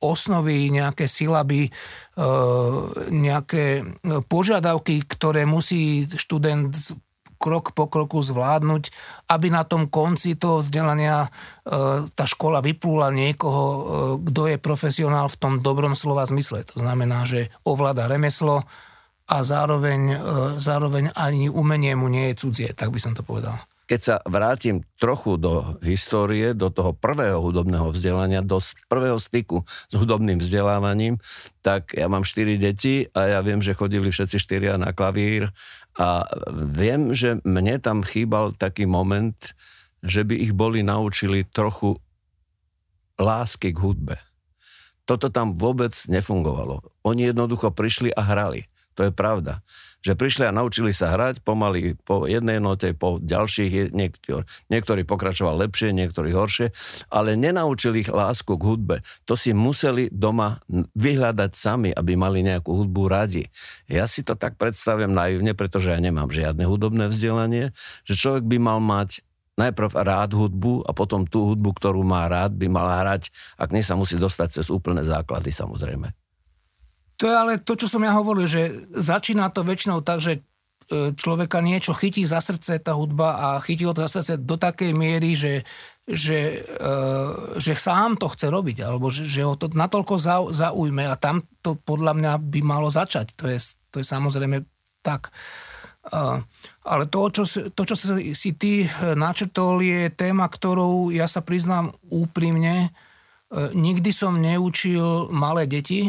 osnovy, 0.00 0.72
nejaké 0.72 1.04
silaby, 1.04 1.68
nejaké 3.12 3.84
požiadavky, 4.24 5.04
ktoré 5.04 5.44
musí 5.44 6.08
študent 6.08 6.72
krok 7.48 7.72
po 7.72 7.88
kroku 7.88 8.20
zvládnuť, 8.20 8.92
aby 9.32 9.48
na 9.48 9.64
tom 9.64 9.88
konci 9.88 10.36
toho 10.36 10.60
vzdelania 10.60 11.24
e, 11.24 11.28
tá 12.12 12.24
škola 12.28 12.60
vyplúla 12.60 13.08
niekoho, 13.08 13.64
e, 13.64 13.80
kto 14.28 14.52
je 14.52 14.56
profesionál 14.60 15.32
v 15.32 15.40
tom 15.40 15.52
dobrom 15.64 15.96
slova 15.96 16.28
zmysle. 16.28 16.68
To 16.76 16.84
znamená, 16.84 17.24
že 17.24 17.48
ovláda 17.64 18.04
remeslo 18.04 18.68
a 19.28 19.36
zároveň, 19.40 20.00
e, 20.12 20.16
zároveň 20.60 21.16
ani 21.16 21.48
umenie 21.48 21.96
mu 21.96 22.12
nie 22.12 22.32
je 22.32 22.44
cudzie, 22.44 22.68
tak 22.76 22.92
by 22.92 23.00
som 23.00 23.16
to 23.16 23.24
povedal. 23.24 23.67
Keď 23.88 24.00
sa 24.04 24.20
vrátim 24.28 24.84
trochu 25.00 25.40
do 25.40 25.80
histórie, 25.80 26.52
do 26.52 26.68
toho 26.68 26.92
prvého 26.92 27.40
hudobného 27.40 27.88
vzdelania, 27.88 28.44
do 28.44 28.60
prvého 28.84 29.16
styku 29.16 29.64
s 29.64 29.94
hudobným 29.96 30.36
vzdelávaním, 30.36 31.16
tak 31.64 31.96
ja 31.96 32.04
mám 32.04 32.28
štyri 32.28 32.60
deti 32.60 33.08
a 33.16 33.38
ja 33.38 33.40
viem, 33.40 33.64
že 33.64 33.72
chodili 33.72 34.12
všetci 34.12 34.36
štyria 34.36 34.76
na 34.76 34.92
klavír 34.92 35.48
a 35.96 36.28
viem, 36.52 37.16
že 37.16 37.40
mne 37.48 37.80
tam 37.80 38.04
chýbal 38.04 38.52
taký 38.52 38.84
moment, 38.84 39.56
že 40.04 40.20
by 40.20 40.36
ich 40.36 40.52
boli 40.52 40.84
naučili 40.84 41.48
trochu 41.48 41.96
lásky 43.16 43.72
k 43.72 43.82
hudbe. 43.82 44.16
Toto 45.08 45.32
tam 45.32 45.56
vôbec 45.56 45.96
nefungovalo. 46.12 46.84
Oni 47.08 47.32
jednoducho 47.32 47.72
prišli 47.72 48.12
a 48.12 48.20
hrali. 48.20 48.68
To 49.00 49.08
je 49.08 49.12
pravda. 49.16 49.64
Že 49.98 50.14
prišli 50.14 50.44
a 50.46 50.54
naučili 50.54 50.94
sa 50.94 51.10
hrať 51.10 51.42
pomaly 51.42 51.98
po 52.06 52.30
jednej 52.30 52.62
note, 52.62 52.94
po 52.94 53.18
ďalších, 53.18 53.90
niektor, 53.90 54.46
niektorí 54.70 55.02
pokračovali 55.02 55.66
lepšie, 55.66 55.90
niektorí 55.90 56.30
horšie, 56.30 56.70
ale 57.10 57.34
nenaučili 57.34 58.06
ich 58.06 58.10
lásku 58.12 58.54
k 58.54 58.62
hudbe. 58.62 58.96
To 59.26 59.34
si 59.34 59.50
museli 59.50 60.06
doma 60.14 60.62
vyhľadať 60.94 61.50
sami, 61.50 61.90
aby 61.90 62.14
mali 62.14 62.46
nejakú 62.46 62.78
hudbu 62.78 63.02
radi. 63.10 63.50
Ja 63.90 64.06
si 64.06 64.22
to 64.22 64.38
tak 64.38 64.54
predstavujem 64.54 65.10
naivne, 65.10 65.58
pretože 65.58 65.90
ja 65.90 65.98
nemám 65.98 66.30
žiadne 66.30 66.62
hudobné 66.62 67.10
vzdelanie, 67.10 67.74
že 68.06 68.14
človek 68.14 68.46
by 68.46 68.56
mal 68.62 68.78
mať 68.78 69.26
najprv 69.58 69.90
rád 69.98 70.38
hudbu 70.38 70.86
a 70.86 70.94
potom 70.94 71.26
tú 71.26 71.50
hudbu, 71.52 71.74
ktorú 71.74 72.06
má 72.06 72.30
rád, 72.30 72.54
by 72.54 72.70
mal 72.70 72.86
hrať, 72.86 73.34
ak 73.58 73.74
nie 73.74 73.82
sa 73.82 73.98
musí 73.98 74.14
dostať 74.14 74.62
cez 74.62 74.66
úplné 74.70 75.02
základy 75.02 75.50
samozrejme. 75.50 76.14
To 77.18 77.26
je 77.26 77.34
ale 77.34 77.52
to, 77.58 77.74
čo 77.74 77.90
som 77.90 78.06
ja 78.06 78.14
hovoril, 78.14 78.46
že 78.46 78.70
začína 78.94 79.50
to 79.50 79.66
väčšinou 79.66 80.06
tak, 80.06 80.22
že 80.22 80.32
e, 80.38 80.40
človeka 81.18 81.58
niečo 81.58 81.90
chytí 81.90 82.22
za 82.22 82.38
srdce 82.38 82.78
tá 82.78 82.94
hudba 82.94 83.34
a 83.34 83.46
chytí 83.58 83.82
ho 83.82 83.90
to 83.90 84.06
za 84.06 84.22
srdce 84.22 84.38
do 84.38 84.54
takej 84.54 84.94
miery, 84.94 85.34
že, 85.34 85.66
že, 86.06 86.64
uh, 86.78 87.58
že 87.60 87.76
sám 87.76 88.16
to 88.16 88.30
chce 88.32 88.48
robiť, 88.48 88.86
alebo 88.86 89.10
že, 89.10 89.28
že 89.28 89.44
ho 89.44 89.58
to 89.58 89.68
natoľko 89.68 90.16
zaujme 90.54 91.04
a 91.04 91.18
tam 91.20 91.44
to 91.60 91.74
podľa 91.74 92.16
mňa 92.16 92.32
by 92.38 92.60
malo 92.62 92.88
začať. 92.88 93.34
To 93.36 93.44
je, 93.50 93.58
to 93.92 94.00
je 94.00 94.06
samozrejme 94.06 94.62
tak. 95.02 95.34
Uh, 96.08 96.40
ale 96.86 97.04
to 97.10 97.28
čo, 97.28 97.44
to, 97.74 97.82
čo 97.84 97.94
si 98.32 98.50
ty 98.56 98.88
načrtol, 99.18 99.84
je 99.84 100.08
téma, 100.08 100.48
ktorou 100.48 101.12
ja 101.12 101.28
sa 101.28 101.44
priznám 101.44 101.92
úprimne, 102.08 102.94
nikdy 103.76 104.08
som 104.12 104.40
neučil 104.40 105.28
malé 105.28 105.68
deti, 105.68 106.08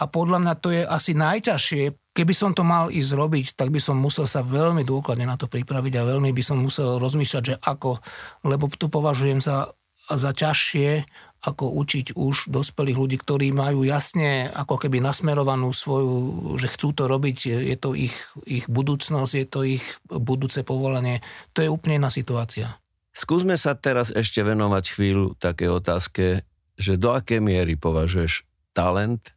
a 0.00 0.04
podľa 0.08 0.38
mňa 0.40 0.54
to 0.58 0.68
je 0.72 0.82
asi 0.82 1.12
najťažšie. 1.12 1.82
Keby 2.12 2.34
som 2.36 2.52
to 2.52 2.64
mal 2.64 2.92
ísť 2.92 3.12
robiť, 3.16 3.46
tak 3.56 3.72
by 3.72 3.80
som 3.80 3.96
musel 3.96 4.28
sa 4.28 4.44
veľmi 4.44 4.84
dôkladne 4.84 5.24
na 5.24 5.40
to 5.40 5.48
pripraviť 5.48 5.94
a 5.96 6.08
veľmi 6.08 6.32
by 6.32 6.42
som 6.44 6.60
musel 6.60 7.00
rozmýšľať, 7.00 7.42
že 7.42 7.56
ako, 7.56 8.00
lebo 8.44 8.68
to 8.68 8.92
považujem 8.92 9.40
za, 9.40 9.72
za 10.12 10.30
ťažšie, 10.36 11.08
ako 11.42 11.74
učiť 11.74 12.14
už 12.14 12.54
dospelých 12.54 12.98
ľudí, 12.98 13.16
ktorí 13.18 13.50
majú 13.50 13.82
jasne 13.82 14.46
ako 14.54 14.78
keby 14.78 15.02
nasmerovanú 15.02 15.74
svoju, 15.74 16.14
že 16.54 16.70
chcú 16.70 16.94
to 16.94 17.10
robiť, 17.10 17.38
je 17.66 17.76
to 17.76 17.98
ich, 17.98 18.14
ich 18.46 18.70
budúcnosť, 18.70 19.32
je 19.34 19.46
to 19.50 19.60
ich 19.66 19.84
budúce 20.06 20.62
povolanie. 20.62 21.18
To 21.58 21.66
je 21.66 21.72
úplne 21.72 21.98
iná 21.98 22.14
situácia. 22.14 22.78
Skúsme 23.10 23.58
sa 23.58 23.74
teraz 23.74 24.14
ešte 24.14 24.40
venovať 24.46 24.84
chvíľu 24.88 25.34
také 25.36 25.66
otázke, 25.66 26.46
že 26.78 26.94
do 26.94 27.10
akej 27.12 27.42
miery 27.42 27.74
považuješ 27.74 28.46
talent 28.72 29.34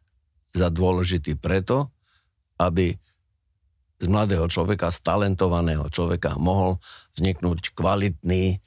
za 0.56 0.72
dôležitý 0.72 1.36
preto, 1.36 1.92
aby 2.56 2.96
z 4.00 4.08
mladého 4.08 4.48
človeka, 4.48 4.92
z 4.92 5.00
talentovaného 5.04 5.88
človeka 5.92 6.36
mohol 6.40 6.80
vzniknúť 7.16 7.76
kvalitný, 7.76 8.60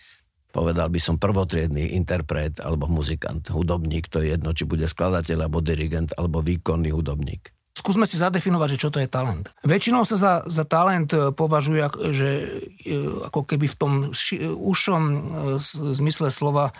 povedal 0.52 0.88
by 0.88 1.00
som 1.00 1.20
prvotriedný 1.20 1.96
interpret 1.96 2.60
alebo 2.60 2.88
muzikant, 2.88 3.44
hudobník, 3.52 4.08
to 4.08 4.24
je 4.24 4.36
jedno, 4.36 4.52
či 4.56 4.64
bude 4.64 4.88
skladateľ 4.88 5.48
alebo 5.48 5.60
dirigent 5.60 6.16
alebo 6.16 6.40
výkonný 6.40 6.92
hudobník. 6.92 7.52
Skúsme 7.78 8.10
si 8.10 8.18
zadefinovať, 8.18 8.74
že 8.74 8.80
čo 8.82 8.90
to 8.90 8.98
je 8.98 9.06
talent. 9.06 9.54
Väčšinou 9.62 10.02
sa 10.02 10.18
za, 10.18 10.32
za 10.50 10.66
talent 10.66 11.14
e, 11.14 11.30
považuje, 11.30 11.86
že 12.10 12.28
e, 12.34 12.46
ako 13.30 13.46
keby 13.46 13.70
v 13.70 13.76
tom 13.78 13.92
užšom 14.42 15.02
e, 15.06 15.18
zmysle 15.94 16.34
slova 16.34 16.74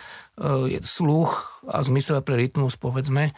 sluch 0.86 1.62
a 1.66 1.82
zmysle 1.82 2.22
pre 2.22 2.38
rytmus, 2.38 2.78
povedzme, 2.78 3.34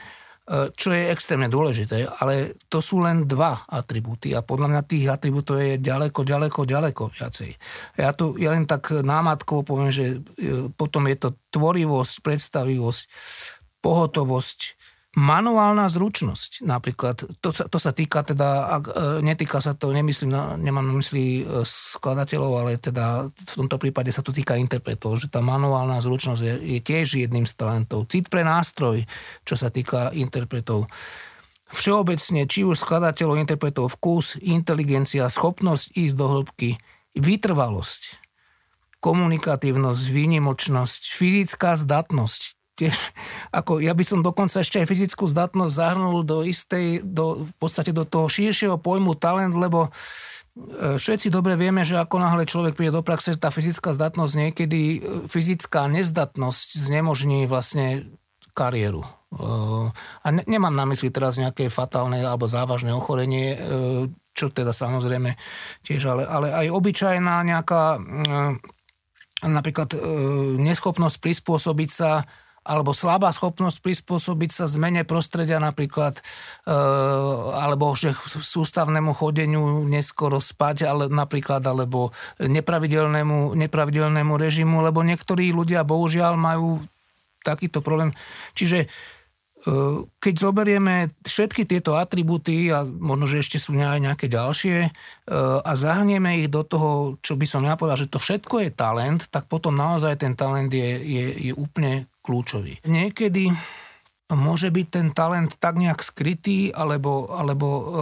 čo 0.51 0.91
je 0.91 1.15
extrémne 1.15 1.47
dôležité, 1.47 2.11
ale 2.19 2.59
to 2.67 2.83
sú 2.83 2.99
len 2.99 3.23
dva 3.23 3.63
atribúty 3.71 4.35
a 4.35 4.43
podľa 4.43 4.67
mňa 4.75 4.83
tých 4.91 5.07
atribútov 5.07 5.63
je 5.63 5.79
ďaleko, 5.79 6.27
ďaleko, 6.27 6.61
ďaleko 6.67 7.03
viacej. 7.15 7.51
Ja 7.95 8.11
tu 8.11 8.35
ja 8.35 8.51
len 8.51 8.67
tak 8.67 8.91
námatkovo 8.91 9.63
poviem, 9.63 9.95
že 9.95 10.19
e, 10.19 10.67
potom 10.75 11.07
je 11.07 11.17
to 11.23 11.29
tvorivosť, 11.55 12.15
predstavivosť, 12.27 13.03
pohotovosť, 13.79 14.59
Manuálna 15.11 15.91
zručnosť 15.91 16.63
napríklad, 16.63 17.43
to 17.43 17.51
sa, 17.51 17.67
to 17.67 17.83
sa 17.83 17.91
týka 17.91 18.23
teda, 18.23 18.79
ak, 18.79 18.85
e, 18.87 19.27
netýka 19.27 19.59
sa 19.59 19.75
to, 19.75 19.91
nemyslím, 19.91 20.31
nemám 20.63 20.87
na 20.87 20.95
mysli 21.03 21.43
e, 21.43 21.67
skladateľov, 21.67 22.53
ale 22.63 22.79
teda 22.79 23.27
v 23.27 23.55
tomto 23.59 23.75
prípade 23.75 24.15
sa 24.15 24.23
to 24.23 24.31
týka 24.31 24.55
interpretov, 24.55 25.19
že 25.19 25.27
tá 25.27 25.43
manuálna 25.43 25.99
zručnosť 25.99 26.43
je, 26.47 26.55
je 26.79 26.81
tiež 26.87 27.27
jedným 27.27 27.43
z 27.43 27.59
talentov. 27.59 28.07
Cit 28.07 28.31
pre 28.31 28.47
nástroj, 28.47 29.03
čo 29.43 29.59
sa 29.59 29.67
týka 29.75 30.15
interpretov. 30.15 30.87
Všeobecne, 31.75 32.47
či 32.47 32.63
už 32.63 32.79
skladateľov, 32.79 33.43
interpretov, 33.43 33.91
vkus, 33.99 34.39
inteligencia, 34.39 35.27
schopnosť 35.27 35.91
ísť 35.91 36.15
do 36.15 36.27
hĺbky, 36.39 36.79
vytrvalosť, 37.19 38.19
komunikatívnosť, 39.03 40.03
výnimočnosť, 40.07 41.03
fyzická 41.19 41.75
zdatnosť, 41.75 42.50
tiež, 42.81 42.97
ako 43.53 43.85
ja 43.85 43.93
by 43.93 44.05
som 44.05 44.25
dokonca 44.25 44.65
ešte 44.65 44.81
aj 44.81 44.89
fyzickú 44.89 45.29
zdatnosť 45.29 45.73
zahrnul 45.77 46.25
do 46.25 46.41
istej, 46.41 47.05
do, 47.05 47.45
v 47.45 47.53
podstate 47.61 47.93
do 47.93 48.09
toho 48.09 48.33
širšieho 48.33 48.81
pojmu 48.81 49.21
talent, 49.21 49.53
lebo 49.53 49.93
e, 49.93 50.97
všetci 50.97 51.29
dobre 51.29 51.61
vieme, 51.61 51.85
že 51.85 52.01
ako 52.01 52.17
náhle 52.17 52.49
človek 52.49 52.81
príde 52.81 52.97
do 52.97 53.05
praxe, 53.05 53.37
tá 53.37 53.53
fyzická 53.53 53.93
zdatnosť 53.93 54.33
niekedy, 54.33 54.81
e, 54.81 54.99
fyzická 55.29 55.93
nezdatnosť 55.93 56.69
znemožní 56.89 57.45
vlastne 57.45 58.09
kariéru. 58.57 59.05
E, 59.05 59.09
a 60.25 60.27
ne, 60.33 60.43
nemám 60.49 60.73
na 60.73 60.89
mysli 60.89 61.13
teraz 61.13 61.37
nejaké 61.37 61.69
fatálne 61.69 62.25
alebo 62.25 62.49
závažné 62.49 62.97
ochorenie, 62.97 63.61
čo 64.33 64.49
teda 64.49 64.73
samozrejme 64.73 65.37
tiež, 65.85 66.17
ale, 66.17 66.25
ale 66.25 66.49
aj 66.55 66.67
obyčajná 66.73 67.45
nejaká 67.45 68.01
napríklad 69.41 69.97
neschopnosť 70.61 71.17
prispôsobiť 71.17 71.91
sa 71.91 72.29
alebo 72.71 72.95
slabá 72.95 73.35
schopnosť 73.35 73.83
prispôsobiť 73.83 74.51
sa 74.55 74.71
zmene 74.71 75.03
prostredia 75.03 75.59
napríklad, 75.59 76.23
e, 76.23 76.77
alebo 77.59 77.99
že 77.99 78.15
sústavnému 78.31 79.11
chodeniu 79.11 79.83
neskoro 79.91 80.39
spať, 80.39 80.87
ale 80.87 81.11
napríklad, 81.11 81.67
alebo 81.67 82.15
nepravidelnému, 82.39 83.59
nepravidelnému 83.59 84.35
režimu, 84.39 84.87
lebo 84.87 85.03
niektorí 85.03 85.51
ľudia 85.51 85.83
bohužiaľ 85.83 86.39
majú 86.39 86.79
takýto 87.43 87.83
problém. 87.83 88.15
Čiže 88.55 88.87
e, 88.87 88.89
keď 90.23 90.35
zoberieme 90.39 91.11
všetky 91.27 91.67
tieto 91.67 91.99
atribúty 91.99 92.71
a 92.71 92.87
možno, 92.87 93.27
že 93.27 93.43
ešte 93.43 93.59
sú 93.59 93.75
aj 93.75 93.99
nejaké 93.99 94.31
ďalšie 94.31 94.79
e, 94.87 94.91
a 95.59 95.73
zahrnieme 95.75 96.45
ich 96.45 96.49
do 96.53 96.63
toho, 96.63 97.19
čo 97.19 97.35
by 97.35 97.47
som 97.51 97.67
ja 97.67 97.75
povedal, 97.75 97.99
že 97.99 98.13
to 98.13 98.23
všetko 98.23 98.63
je 98.63 98.71
talent, 98.71 99.27
tak 99.27 99.51
potom 99.51 99.75
naozaj 99.75 100.23
ten 100.23 100.39
talent 100.39 100.71
je, 100.71 101.03
je, 101.03 101.51
je 101.51 101.53
úplne 101.57 102.07
kľúčový. 102.31 102.79
Niekedy 102.87 103.51
môže 104.39 104.71
byť 104.71 104.87
ten 104.87 105.07
talent 105.11 105.59
tak 105.59 105.75
nejak 105.75 106.07
skrytý, 106.07 106.71
alebo, 106.71 107.35
alebo 107.35 107.67
e, 107.67 107.83
e, 107.83 107.93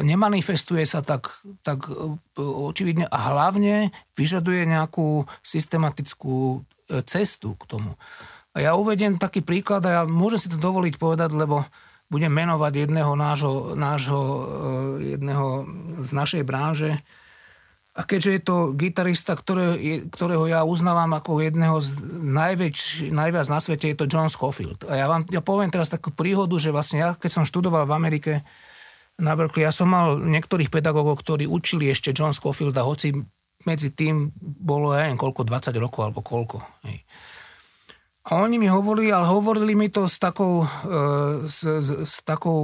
nemanifestuje 0.00 0.88
sa 0.88 1.04
tak, 1.04 1.44
tak 1.60 1.84
e, 1.84 2.16
očividne 2.40 3.04
a 3.04 3.18
hlavne 3.36 3.92
vyžaduje 4.16 4.64
nejakú 4.64 5.28
systematickú 5.44 6.64
cestu 7.04 7.52
k 7.60 7.68
tomu. 7.68 8.00
A 8.56 8.64
ja 8.64 8.72
uvediem 8.72 9.20
taký 9.20 9.44
príklad 9.44 9.84
a 9.84 9.90
ja 9.92 10.02
môžem 10.08 10.40
si 10.40 10.48
to 10.48 10.56
dovoliť 10.56 10.96
povedať, 10.96 11.36
lebo 11.36 11.68
budem 12.08 12.32
menovať 12.32 12.88
jedného 12.88 13.12
nášho, 13.12 13.76
nášho 13.76 14.20
jedného 15.04 15.68
z 16.00 16.10
našej 16.16 16.42
branže, 16.48 16.96
a 17.98 18.06
keďže 18.06 18.30
je 18.30 18.42
to 18.46 18.56
gitarista, 18.78 19.34
ktoré, 19.34 19.74
ktorého 20.14 20.46
ja 20.46 20.62
uznávam 20.62 21.10
ako 21.18 21.42
jedného 21.42 21.82
z 21.82 21.98
najväč, 22.22 23.10
najviac 23.10 23.50
na 23.50 23.58
svete, 23.58 23.90
je 23.90 23.98
to 23.98 24.06
John 24.06 24.30
Scofield. 24.30 24.86
A 24.86 24.94
ja 24.94 25.10
vám 25.10 25.26
ja 25.34 25.42
poviem 25.42 25.66
teraz 25.66 25.90
takú 25.90 26.14
príhodu, 26.14 26.54
že 26.62 26.70
vlastne 26.70 27.02
ja, 27.02 27.18
keď 27.18 27.42
som 27.42 27.48
študoval 27.48 27.90
v 27.90 27.96
Amerike 27.98 28.32
na 29.18 29.34
Berkeley, 29.34 29.66
ja 29.66 29.74
som 29.74 29.90
mal 29.90 30.14
niektorých 30.22 30.70
pedagógov, 30.70 31.18
ktorí 31.26 31.50
učili 31.50 31.90
ešte 31.90 32.14
John 32.14 32.30
Scofield 32.30 32.78
a 32.78 32.86
hoci 32.86 33.18
medzi 33.66 33.90
tým 33.90 34.30
bolo, 34.38 34.94
ja 34.94 35.10
neviem, 35.10 35.18
koľko, 35.18 35.42
20 35.42 35.74
rokov 35.82 36.00
alebo 36.06 36.22
koľko. 36.22 36.62
A 38.28 38.30
oni 38.38 38.62
mi 38.62 38.70
hovorili, 38.70 39.10
ale 39.10 39.26
hovorili 39.26 39.74
mi 39.74 39.90
to 39.90 40.06
s 40.06 40.22
takou, 40.22 40.62
e, 40.62 40.68
s, 41.50 41.66
s, 41.66 41.88
s, 42.06 42.16
takou, 42.22 42.60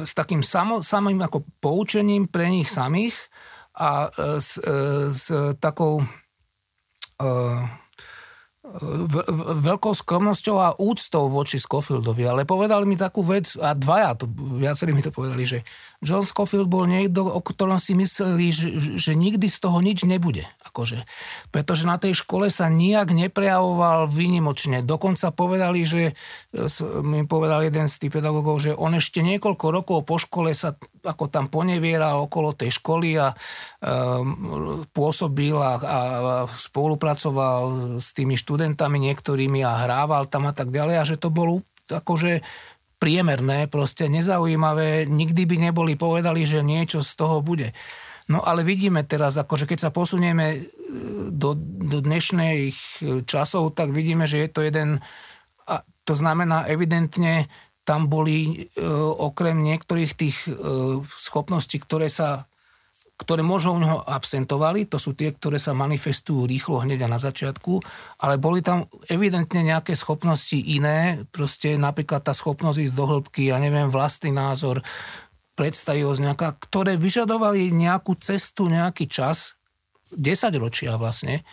e, 0.00 0.06
s 0.08 0.16
takým 0.16 0.40
samo, 0.40 0.80
samým 0.80 1.20
ako 1.20 1.44
poučením 1.60 2.24
pre 2.24 2.48
nich 2.48 2.72
samých, 2.72 3.12
a 3.74 4.06
e, 4.06 4.38
s, 4.38 4.58
e, 4.62 5.10
s 5.10 5.26
takou 5.58 6.02
e, 6.02 6.06
veľkou 9.60 9.92
skromnosťou 9.92 10.56
a 10.56 10.72
úctou 10.80 11.28
voči 11.28 11.60
Scofieldovi, 11.60 12.24
ale 12.24 12.48
povedali 12.48 12.88
mi 12.88 12.96
takú 12.96 13.20
vec, 13.20 13.60
a 13.60 13.76
dvaja, 13.76 14.16
to, 14.16 14.24
viacerí 14.56 14.96
mi 14.96 15.04
to 15.04 15.12
povedali, 15.12 15.44
že 15.44 15.58
John 16.00 16.24
Scofield 16.24 16.72
bol 16.72 16.88
niekto, 16.88 17.28
o 17.28 17.44
ktorom 17.44 17.76
si 17.76 17.92
mysleli, 17.92 18.56
že, 18.56 18.68
že 18.96 19.12
nikdy 19.12 19.52
z 19.52 19.58
toho 19.60 19.84
nič 19.84 20.08
nebude. 20.08 20.48
Akože. 20.64 21.04
Pretože 21.52 21.84
na 21.84 22.00
tej 22.00 22.16
škole 22.16 22.48
sa 22.48 22.72
nijak 22.72 23.12
neprejavoval 23.12 24.08
výnimočne. 24.08 24.80
Dokonca 24.80 25.28
povedali, 25.28 25.84
že 25.84 26.16
mi 27.04 27.28
povedal 27.28 27.68
jeden 27.68 27.92
z 27.92 28.00
tých 28.00 28.16
pedagógov, 28.16 28.64
že 28.64 28.72
on 28.72 28.96
ešte 28.96 29.20
niekoľko 29.20 29.66
rokov 29.70 30.08
po 30.08 30.16
škole 30.16 30.56
sa 30.56 30.72
ako 31.04 31.28
tam 31.28 31.52
ponevieral 31.52 32.24
okolo 32.24 32.56
tej 32.56 32.80
školy 32.80 33.20
a 33.20 33.30
um, 33.30 34.82
pôsobil 34.88 35.54
a, 35.54 35.72
a 35.78 35.98
spolupracoval 36.48 37.62
s 38.00 38.16
tými 38.16 38.40
študentami 38.40 38.96
niektorými 38.96 39.60
a 39.60 39.84
hrával 39.84 40.26
tam 40.32 40.48
a 40.48 40.56
tak 40.56 40.72
ďalej 40.72 40.96
a 40.96 41.04
že 41.04 41.20
to 41.20 41.28
bolo 41.28 41.60
akože 41.86 42.40
priemerné, 42.96 43.68
proste 43.68 44.08
nezaujímavé, 44.08 45.04
nikdy 45.04 45.44
by 45.44 45.56
neboli 45.68 45.92
povedali, 45.92 46.48
že 46.48 46.64
niečo 46.64 47.04
z 47.04 47.12
toho 47.20 47.44
bude. 47.44 47.76
No 48.32 48.40
ale 48.40 48.64
vidíme 48.64 49.04
teraz, 49.04 49.36
akože 49.36 49.68
keď 49.68 49.78
sa 49.84 49.90
posunieme 49.92 50.46
e, 50.56 50.58
do, 51.28 51.52
do 51.60 52.00
dnešných 52.00 53.04
časov, 53.28 53.76
tak 53.76 53.92
vidíme, 53.92 54.24
že 54.24 54.40
je 54.40 54.48
to 54.48 54.64
jeden, 54.64 55.04
a 55.68 55.84
to 56.08 56.16
znamená 56.16 56.64
evidentne, 56.64 57.52
tam 57.84 58.08
boli 58.08 58.66
e, 58.66 58.80
okrem 59.20 59.60
niektorých 59.60 60.12
tých 60.16 60.36
e, 60.48 60.56
schopností, 61.04 61.78
ktoré 61.78 62.08
sa 62.08 62.48
ktoré 63.14 63.46
možno 63.46 63.78
u 63.78 63.80
neho 63.80 63.98
absentovali, 64.02 64.90
to 64.90 64.98
sú 64.98 65.14
tie, 65.14 65.30
ktoré 65.30 65.62
sa 65.62 65.70
manifestujú 65.70 66.50
rýchlo 66.50 66.82
hneď 66.82 67.06
a 67.06 67.14
na 67.14 67.20
začiatku, 67.22 67.78
ale 68.18 68.42
boli 68.42 68.58
tam 68.58 68.90
evidentne 69.06 69.62
nejaké 69.62 69.94
schopnosti 69.94 70.58
iné, 70.58 71.22
proste 71.30 71.78
napríklad 71.78 72.26
tá 72.26 72.34
schopnosť 72.34 72.90
ísť 72.90 72.94
do 72.98 73.06
hĺbky, 73.06 73.54
ja 73.54 73.62
neviem, 73.62 73.86
vlastný 73.86 74.34
názor, 74.34 74.82
predstavivosť 75.54 76.20
nejaká, 76.20 76.48
ktoré 76.58 76.98
vyžadovali 76.98 77.70
nejakú 77.70 78.18
cestu, 78.18 78.66
nejaký 78.66 79.06
čas, 79.06 79.54
10 80.10 80.50
ročia 80.58 80.98
vlastne, 80.98 81.46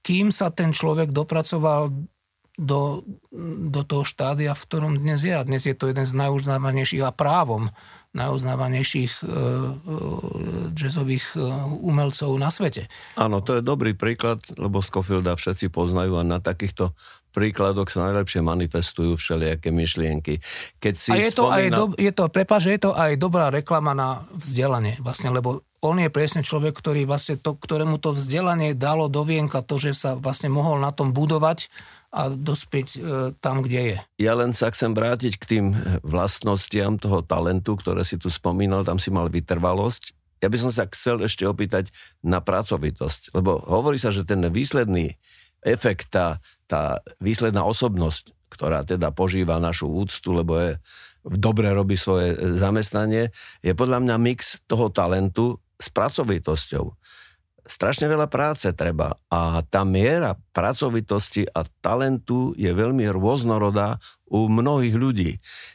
kým 0.00 0.32
sa 0.32 0.48
ten 0.48 0.72
človek 0.72 1.12
dopracoval 1.12 1.92
do, 2.56 3.04
do 3.68 3.80
toho 3.84 4.02
štádia, 4.02 4.56
v 4.56 4.64
ktorom 4.64 4.92
dnes 4.96 5.20
je. 5.20 5.36
A 5.36 5.44
dnes 5.44 5.68
je 5.68 5.76
to 5.76 5.92
jeden 5.92 6.08
z 6.08 6.16
najuznávanejších 6.16 7.04
a 7.04 7.12
právom 7.12 7.68
najuznávanejších 8.16 9.12
e, 9.12 9.24
e, 9.24 9.30
jazzových 10.72 11.36
e, 11.36 11.44
umelcov 11.84 12.32
na 12.40 12.48
svete. 12.48 12.88
Áno, 13.20 13.44
to 13.44 13.60
je 13.60 13.62
dobrý 13.62 13.92
príklad, 13.92 14.40
lebo 14.56 14.80
Scofielda 14.80 15.36
všetci 15.36 15.68
poznajú 15.68 16.16
a 16.16 16.24
na 16.24 16.40
takýchto 16.40 16.96
príkladoch 17.36 17.92
sa 17.92 18.08
najlepšie 18.08 18.40
manifestujú 18.40 19.20
všelijaké 19.20 19.68
myšlienky. 19.68 20.40
Keď 20.80 20.94
si 20.96 21.12
a 21.12 21.20
je 21.20 21.28
to, 21.36 21.52
spomína... 21.52 21.60
aj 21.60 21.66
do, 21.68 21.84
je 22.00 22.12
to, 22.16 22.24
prepáč, 22.32 22.62
je 22.72 22.80
to 22.80 22.96
aj 22.96 23.12
dobrá 23.20 23.52
reklama 23.52 23.92
na 23.92 24.24
vzdelanie, 24.32 24.96
vlastne, 25.04 25.28
lebo 25.28 25.60
on 25.84 26.00
je 26.00 26.08
presne 26.08 26.40
človek, 26.40 26.72
ktorý 26.72 27.04
vlastne 27.04 27.36
to, 27.36 27.52
ktorému 27.52 28.00
to 28.00 28.16
vzdelanie 28.16 28.72
dalo 28.72 29.12
do 29.12 29.20
vienka 29.28 29.60
to, 29.60 29.76
že 29.76 29.92
sa 29.92 30.10
vlastne 30.16 30.48
mohol 30.48 30.80
na 30.80 30.88
tom 30.96 31.12
budovať 31.12 31.68
a 32.16 32.32
dospieť 32.32 32.88
e, 32.96 32.98
tam, 33.44 33.60
kde 33.60 33.80
je. 33.92 33.98
Ja 34.24 34.32
len 34.32 34.56
sa 34.56 34.72
chcem 34.72 34.96
vrátiť 34.96 35.36
k 35.36 35.44
tým 35.44 35.66
vlastnostiam 36.00 36.96
toho 36.96 37.20
talentu, 37.20 37.76
ktoré 37.76 38.08
si 38.08 38.16
tu 38.16 38.32
spomínal, 38.32 38.88
tam 38.88 38.96
si 38.96 39.12
mal 39.12 39.28
vytrvalosť. 39.28 40.16
Ja 40.40 40.48
by 40.48 40.56
som 40.56 40.72
sa 40.72 40.88
chcel 40.88 41.20
ešte 41.20 41.44
opýtať 41.44 41.92
na 42.24 42.40
pracovitosť, 42.40 43.36
lebo 43.36 43.60
hovorí 43.68 44.00
sa, 44.00 44.08
že 44.08 44.24
ten 44.24 44.40
výsledný 44.48 45.12
efekt, 45.60 46.08
tá, 46.08 46.40
tá 46.64 47.04
výsledná 47.20 47.68
osobnosť, 47.68 48.32
ktorá 48.48 48.86
teda 48.88 49.12
požíva 49.12 49.60
našu 49.60 49.90
úctu, 49.92 50.32
lebo 50.32 50.56
je 50.56 50.70
dobre 51.26 51.68
robí 51.74 51.98
svoje 51.98 52.38
zamestnanie, 52.54 53.34
je 53.60 53.72
podľa 53.74 54.00
mňa 54.00 54.16
mix 54.22 54.62
toho 54.64 54.88
talentu 54.88 55.58
s 55.76 55.92
pracovitosťou 55.92 56.84
strašne 57.66 58.06
veľa 58.06 58.30
práce 58.30 58.70
treba 58.72 59.18
a 59.28 59.60
tá 59.66 59.82
miera 59.82 60.38
pracovitosti 60.54 61.44
a 61.50 61.66
talentu 61.82 62.54
je 62.54 62.70
veľmi 62.70 63.04
rôznorodá 63.10 63.98
u 64.30 64.46
mnohých 64.46 64.96
ľudí. 64.96 65.30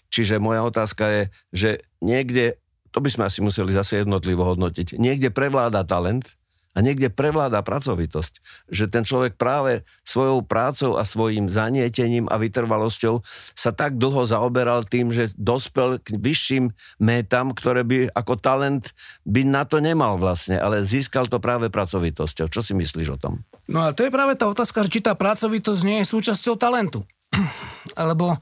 Čiže 0.08 0.40
moja 0.42 0.64
otázka 0.66 1.06
je, 1.08 1.24
že 1.52 1.70
niekde, 2.00 2.58
to 2.96 3.00
by 3.04 3.12
sme 3.12 3.28
asi 3.28 3.44
museli 3.44 3.76
zase 3.76 4.02
jednotlivo 4.02 4.48
hodnotiť, 4.48 4.98
niekde 4.98 5.30
prevláda 5.30 5.84
talent 5.84 6.40
a 6.72 6.80
niekde 6.80 7.12
prevláda 7.12 7.60
pracovitosť. 7.62 8.66
Že 8.72 8.86
ten 8.88 9.04
človek 9.04 9.36
práve 9.36 9.84
svojou 10.08 10.44
prácou 10.44 10.96
a 10.96 11.04
svojim 11.04 11.52
zanietením 11.52 12.32
a 12.32 12.40
vytrvalosťou 12.40 13.24
sa 13.56 13.72
tak 13.76 14.00
dlho 14.00 14.24
zaoberal 14.24 14.88
tým, 14.88 15.12
že 15.12 15.32
dospel 15.36 16.00
k 16.00 16.16
vyšším 16.16 16.72
métam, 17.04 17.52
ktoré 17.52 17.84
by 17.84 17.98
ako 18.16 18.40
talent 18.40 18.96
by 19.28 19.44
na 19.44 19.68
to 19.68 19.84
nemal 19.84 20.16
vlastne, 20.16 20.56
ale 20.56 20.84
získal 20.88 21.28
to 21.28 21.44
práve 21.44 21.68
pracovitosťou. 21.68 22.48
Čo 22.48 22.62
si 22.64 22.74
myslíš 22.76 23.08
o 23.16 23.18
tom? 23.20 23.34
No 23.68 23.88
a 23.88 23.96
to 23.96 24.08
je 24.08 24.12
práve 24.12 24.36
tá 24.40 24.48
otázka, 24.48 24.88
či 24.88 25.04
tá 25.04 25.16
pracovitosť 25.16 25.82
nie 25.84 25.98
je 26.04 26.12
súčasťou 26.12 26.56
talentu. 26.56 27.04
Alebo 28.00 28.36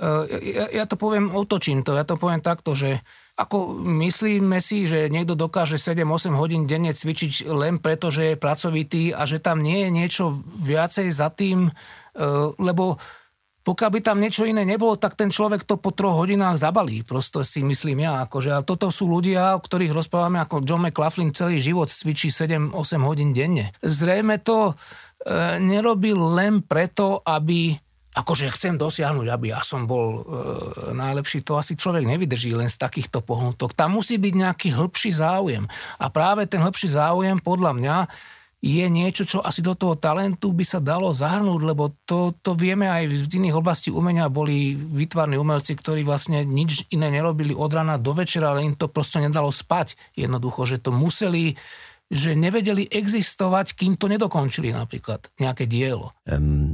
eh, 0.00 0.24
ja, 0.56 0.66
ja 0.82 0.84
to 0.88 0.96
poviem, 0.96 1.32
otočím 1.32 1.84
to, 1.84 1.96
ja 1.96 2.04
to 2.04 2.16
poviem 2.16 2.40
takto, 2.40 2.72
že 2.72 3.04
ako 3.34 3.82
myslíme 3.82 4.62
si, 4.62 4.86
že 4.86 5.10
niekto 5.10 5.34
dokáže 5.34 5.74
7-8 5.74 6.38
hodín 6.38 6.70
denne 6.70 6.94
cvičiť 6.94 7.50
len 7.50 7.82
preto, 7.82 8.14
že 8.14 8.34
je 8.34 8.36
pracovitý 8.38 9.10
a 9.10 9.26
že 9.26 9.42
tam 9.42 9.58
nie 9.58 9.86
je 9.86 9.90
niečo 9.90 10.24
viacej 10.62 11.10
za 11.10 11.34
tým, 11.34 11.66
e, 11.66 11.72
lebo 12.62 13.02
pokiaľ 13.64 13.90
by 13.96 14.00
tam 14.04 14.20
niečo 14.20 14.44
iné 14.44 14.62
nebolo, 14.62 15.00
tak 15.00 15.16
ten 15.16 15.32
človek 15.32 15.64
to 15.64 15.80
po 15.80 15.88
troch 15.90 16.20
hodinách 16.20 16.60
zabalí. 16.60 17.00
Prosto 17.00 17.40
si 17.42 17.64
myslím 17.64 18.04
ja. 18.04 18.28
Akože, 18.28 18.52
a 18.52 18.60
toto 18.60 18.92
sú 18.92 19.08
ľudia, 19.08 19.56
o 19.56 19.64
ktorých 19.64 19.96
rozprávame, 19.96 20.36
ako 20.38 20.62
John 20.62 20.84
McLaughlin 20.84 21.32
celý 21.32 21.64
život 21.64 21.88
cvičí 21.88 22.28
7-8 22.28 22.76
hodín 23.02 23.32
denne. 23.32 23.72
Zrejme 23.80 24.36
to 24.44 24.70
e, 24.70 25.58
nerobil 25.64 26.36
len 26.36 26.60
preto, 26.60 27.24
aby 27.24 27.72
akože 28.14 28.46
chcem 28.54 28.78
dosiahnuť, 28.78 29.26
aby 29.26 29.50
ja 29.50 29.60
som 29.66 29.90
bol 29.90 30.22
e, 30.22 30.94
najlepší, 30.94 31.42
to 31.42 31.58
asi 31.58 31.74
človek 31.74 32.06
nevydrží 32.06 32.54
len 32.54 32.70
z 32.70 32.78
takýchto 32.78 33.26
pohnutok. 33.26 33.74
Tam 33.74 33.98
musí 33.98 34.22
byť 34.22 34.34
nejaký 34.38 34.68
hĺbší 34.70 35.10
záujem. 35.18 35.66
A 35.98 36.06
práve 36.14 36.46
ten 36.46 36.62
hĺbší 36.62 36.94
záujem, 36.94 37.42
podľa 37.42 37.74
mňa, 37.74 37.96
je 38.64 38.86
niečo, 38.88 39.28
čo 39.28 39.44
asi 39.44 39.60
do 39.60 39.76
toho 39.76 39.92
talentu 39.92 40.48
by 40.56 40.64
sa 40.64 40.80
dalo 40.80 41.12
zahrnúť, 41.12 41.60
lebo 41.60 41.92
to, 42.08 42.32
to 42.40 42.56
vieme 42.56 42.88
aj 42.88 43.12
v 43.12 43.28
iných 43.28 43.60
oblasti 43.60 43.92
umenia 43.92 44.32
boli 44.32 44.72
vytvarní 44.72 45.36
umelci, 45.36 45.76
ktorí 45.76 46.00
vlastne 46.00 46.48
nič 46.48 46.88
iné 46.88 47.12
nerobili 47.12 47.52
od 47.52 47.68
rana 47.68 48.00
do 48.00 48.16
večera, 48.16 48.56
ale 48.56 48.64
im 48.64 48.72
to 48.72 48.88
proste 48.88 49.20
nedalo 49.20 49.52
spať. 49.52 50.00
Jednoducho, 50.16 50.64
že 50.64 50.80
to 50.80 50.96
museli 50.96 51.60
že 52.14 52.38
nevedeli 52.38 52.86
existovať, 52.86 53.74
kým 53.74 53.98
to 53.98 54.06
nedokončili 54.06 54.70
napríklad 54.70 55.34
nejaké 55.42 55.66
dielo. 55.66 56.14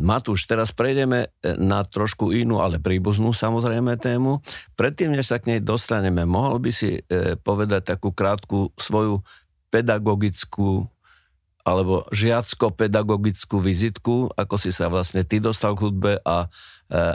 Matúš, 0.05 0.44
teraz 0.44 0.76
prejdeme 0.76 1.33
e, 1.40 1.57
na 1.57 1.81
trošku 1.81 2.29
inú, 2.37 2.61
ale 2.61 2.76
príbuznú 2.76 3.33
samozrejme 3.33 3.96
tému. 3.96 4.44
Predtým, 4.76 5.16
než 5.16 5.33
sa 5.33 5.40
k 5.40 5.57
nej 5.57 5.61
dostaneme, 5.64 6.29
mohol 6.29 6.61
by 6.61 6.70
si 6.76 7.00
e, 7.00 7.40
povedať 7.40 7.96
takú 7.96 8.12
krátku 8.12 8.68
svoju 8.76 9.24
pedagogickú 9.72 10.85
alebo 11.64 12.05
žiacko-pedagogickú 12.12 13.61
vizitku, 13.61 14.29
ako 14.37 14.55
si 14.61 14.72
sa 14.72 14.92
vlastne 14.92 15.24
ty 15.24 15.40
dostal 15.40 15.72
k 15.72 15.88
hudbe 15.88 16.12
a 16.20 16.44
e, 16.44 16.48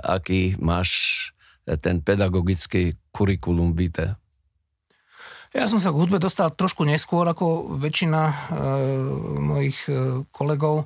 aký 0.01 0.57
máš 0.57 1.29
ten 1.81 2.01
pedagogický 2.01 2.97
kurikulum 3.09 3.73
vitae. 3.73 4.17
Ja 5.55 5.71
som 5.71 5.79
sa 5.79 5.95
k 5.95 5.99
hudbe 6.03 6.19
dostal 6.19 6.51
trošku 6.51 6.83
neskôr 6.83 7.23
ako 7.23 7.79
väčšina 7.79 8.21
e, 8.27 8.33
mojich 9.39 9.87
e, 9.87 10.27
kolegov. 10.27 10.83
E, 10.83 10.85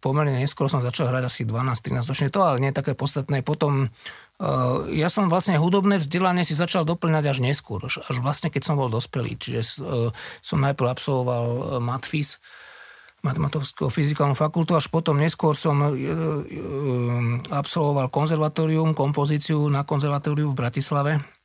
pomerne 0.00 0.40
neskôr 0.40 0.72
som 0.72 0.80
začal 0.80 1.12
hrať 1.12 1.28
asi 1.28 1.44
12-13 1.44 2.08
ročne, 2.08 2.32
to 2.32 2.40
ale 2.40 2.56
nie 2.56 2.72
také 2.72 2.96
podstatné. 2.96 3.44
Potom 3.44 3.92
e, 4.40 4.48
ja 4.96 5.12
som 5.12 5.28
vlastne 5.28 5.60
hudobné 5.60 6.00
vzdelanie 6.00 6.48
si 6.48 6.56
začal 6.56 6.88
doplňať 6.88 7.36
až 7.36 7.38
neskôr, 7.44 7.84
až, 7.84 8.00
až 8.00 8.16
vlastne 8.24 8.48
keď 8.48 8.64
som 8.64 8.80
bol 8.80 8.88
dospelý. 8.88 9.36
Čiže 9.36 9.60
e, 9.60 10.08
som 10.40 10.58
najprv 10.64 10.96
absolvoval 10.96 11.44
e, 11.44 11.60
matfis, 11.84 12.40
matematovskú 13.20 13.92
fyzikálnu 13.92 14.32
fakultu, 14.32 14.72
až 14.72 14.88
potom 14.88 15.20
neskôr 15.20 15.52
som 15.52 15.84
e, 15.84 15.92
e, 15.92 15.92
absolvoval 17.52 18.08
konzervatórium, 18.08 18.96
kompozíciu 18.96 19.68
na 19.68 19.84
konzervatóriu 19.84 20.48
v 20.48 20.64
Bratislave 20.64 21.35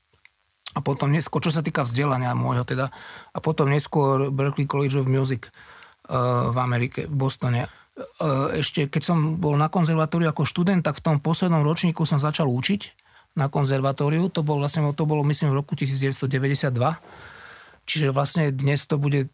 a 0.72 0.80
potom 0.80 1.12
neskôr, 1.12 1.44
čo 1.44 1.52
sa 1.52 1.60
týka 1.60 1.84
vzdelania 1.84 2.32
môjho 2.32 2.64
teda, 2.64 2.88
a 3.36 3.38
potom 3.44 3.68
neskôr 3.68 4.32
Berkeley 4.32 4.68
College 4.68 5.04
of 5.04 5.08
Music 5.08 5.52
uh, 5.52 6.48
v 6.52 6.58
Amerike, 6.58 7.08
v 7.08 7.16
Bostone. 7.16 7.68
Uh, 8.20 8.56
ešte 8.56 8.88
keď 8.88 9.04
som 9.04 9.18
bol 9.36 9.60
na 9.60 9.68
konzervatóriu 9.68 10.32
ako 10.32 10.48
študent, 10.48 10.80
tak 10.80 11.00
v 11.00 11.04
tom 11.04 11.18
poslednom 11.20 11.62
ročníku 11.62 12.08
som 12.08 12.24
začal 12.24 12.48
učiť 12.48 12.82
na 13.36 13.52
konzervatóriu. 13.52 14.32
To 14.32 14.44
bolo 14.44 14.64
vlastne, 14.64 14.88
to 14.96 15.04
bolo 15.04 15.28
myslím 15.28 15.52
v 15.52 15.60
roku 15.60 15.76
1992. 15.76 16.72
Čiže 17.84 18.08
vlastne 18.16 18.52
dnes 18.56 18.88
to 18.88 18.96
bude 18.96 19.28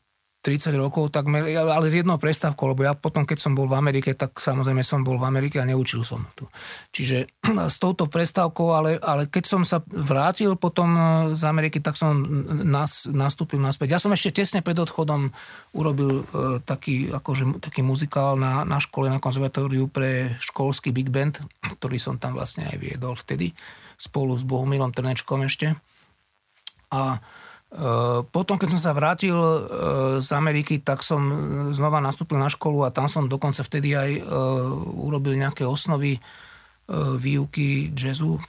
30 0.47 0.71
rokov, 0.79 1.11
takmer, 1.11 1.43
ale 1.59 1.91
s 1.91 1.99
jednou 1.99 2.15
prestávkou, 2.15 2.71
lebo 2.71 2.87
ja 2.87 2.95
potom, 2.95 3.27
keď 3.27 3.43
som 3.43 3.51
bol 3.51 3.67
v 3.67 3.75
Amerike, 3.75 4.15
tak 4.15 4.39
samozrejme 4.39 4.79
som 4.79 5.03
bol 5.03 5.19
v 5.19 5.27
Amerike 5.27 5.59
a 5.59 5.67
neučil 5.67 6.07
som 6.07 6.23
tu. 6.39 6.47
Čiže 6.95 7.27
s 7.73 7.75
touto 7.75 8.07
prestávkou, 8.07 8.67
ale, 8.71 8.95
ale 9.03 9.27
keď 9.27 9.43
som 9.43 9.67
sa 9.67 9.83
vrátil 9.83 10.55
potom 10.55 10.95
e, 10.95 11.01
z 11.35 11.43
Ameriky, 11.43 11.83
tak 11.83 11.99
som 11.99 12.23
nas, 12.63 13.11
nastúpil 13.11 13.59
naspäť. 13.59 13.91
Ja 13.91 13.99
som 13.99 14.15
ešte 14.15 14.39
tesne 14.39 14.63
pred 14.63 14.79
odchodom 14.79 15.35
urobil 15.75 16.23
e, 16.23 16.63
taký, 16.63 17.11
akože, 17.11 17.59
taký 17.59 17.83
muzikál 17.83 18.39
na, 18.39 18.63
na 18.63 18.79
škole, 18.79 19.11
na 19.11 19.19
konzervatóriu 19.19 19.91
pre 19.91 20.39
školský 20.39 20.95
big 20.95 21.11
band, 21.11 21.43
ktorý 21.59 21.99
som 21.99 22.15
tam 22.15 22.39
vlastne 22.39 22.71
aj 22.71 22.79
viedol 22.79 23.19
vtedy, 23.19 23.51
spolu 23.99 24.31
s 24.31 24.47
Bohumilom 24.47 24.95
Trnečkom 24.95 25.43
ešte. 25.43 25.75
A 26.87 27.19
potom, 28.31 28.55
keď 28.55 28.79
som 28.79 28.81
sa 28.81 28.95
vrátil 28.95 29.35
eh, 29.35 29.59
z 30.23 30.29
Ameriky, 30.31 30.79
tak 30.79 31.03
som 31.03 31.19
znova 31.75 31.99
nastúpil 31.99 32.39
na 32.39 32.47
školu 32.47 32.87
a 32.87 32.95
tam 32.95 33.11
som 33.11 33.27
dokonca 33.27 33.59
vtedy 33.59 33.91
aj 33.91 34.11
eh, 34.15 34.23
urobil 34.95 35.35
nejaké 35.35 35.67
osnovy 35.67 36.19
výuky 37.19 37.91
jazzu, 37.91 38.39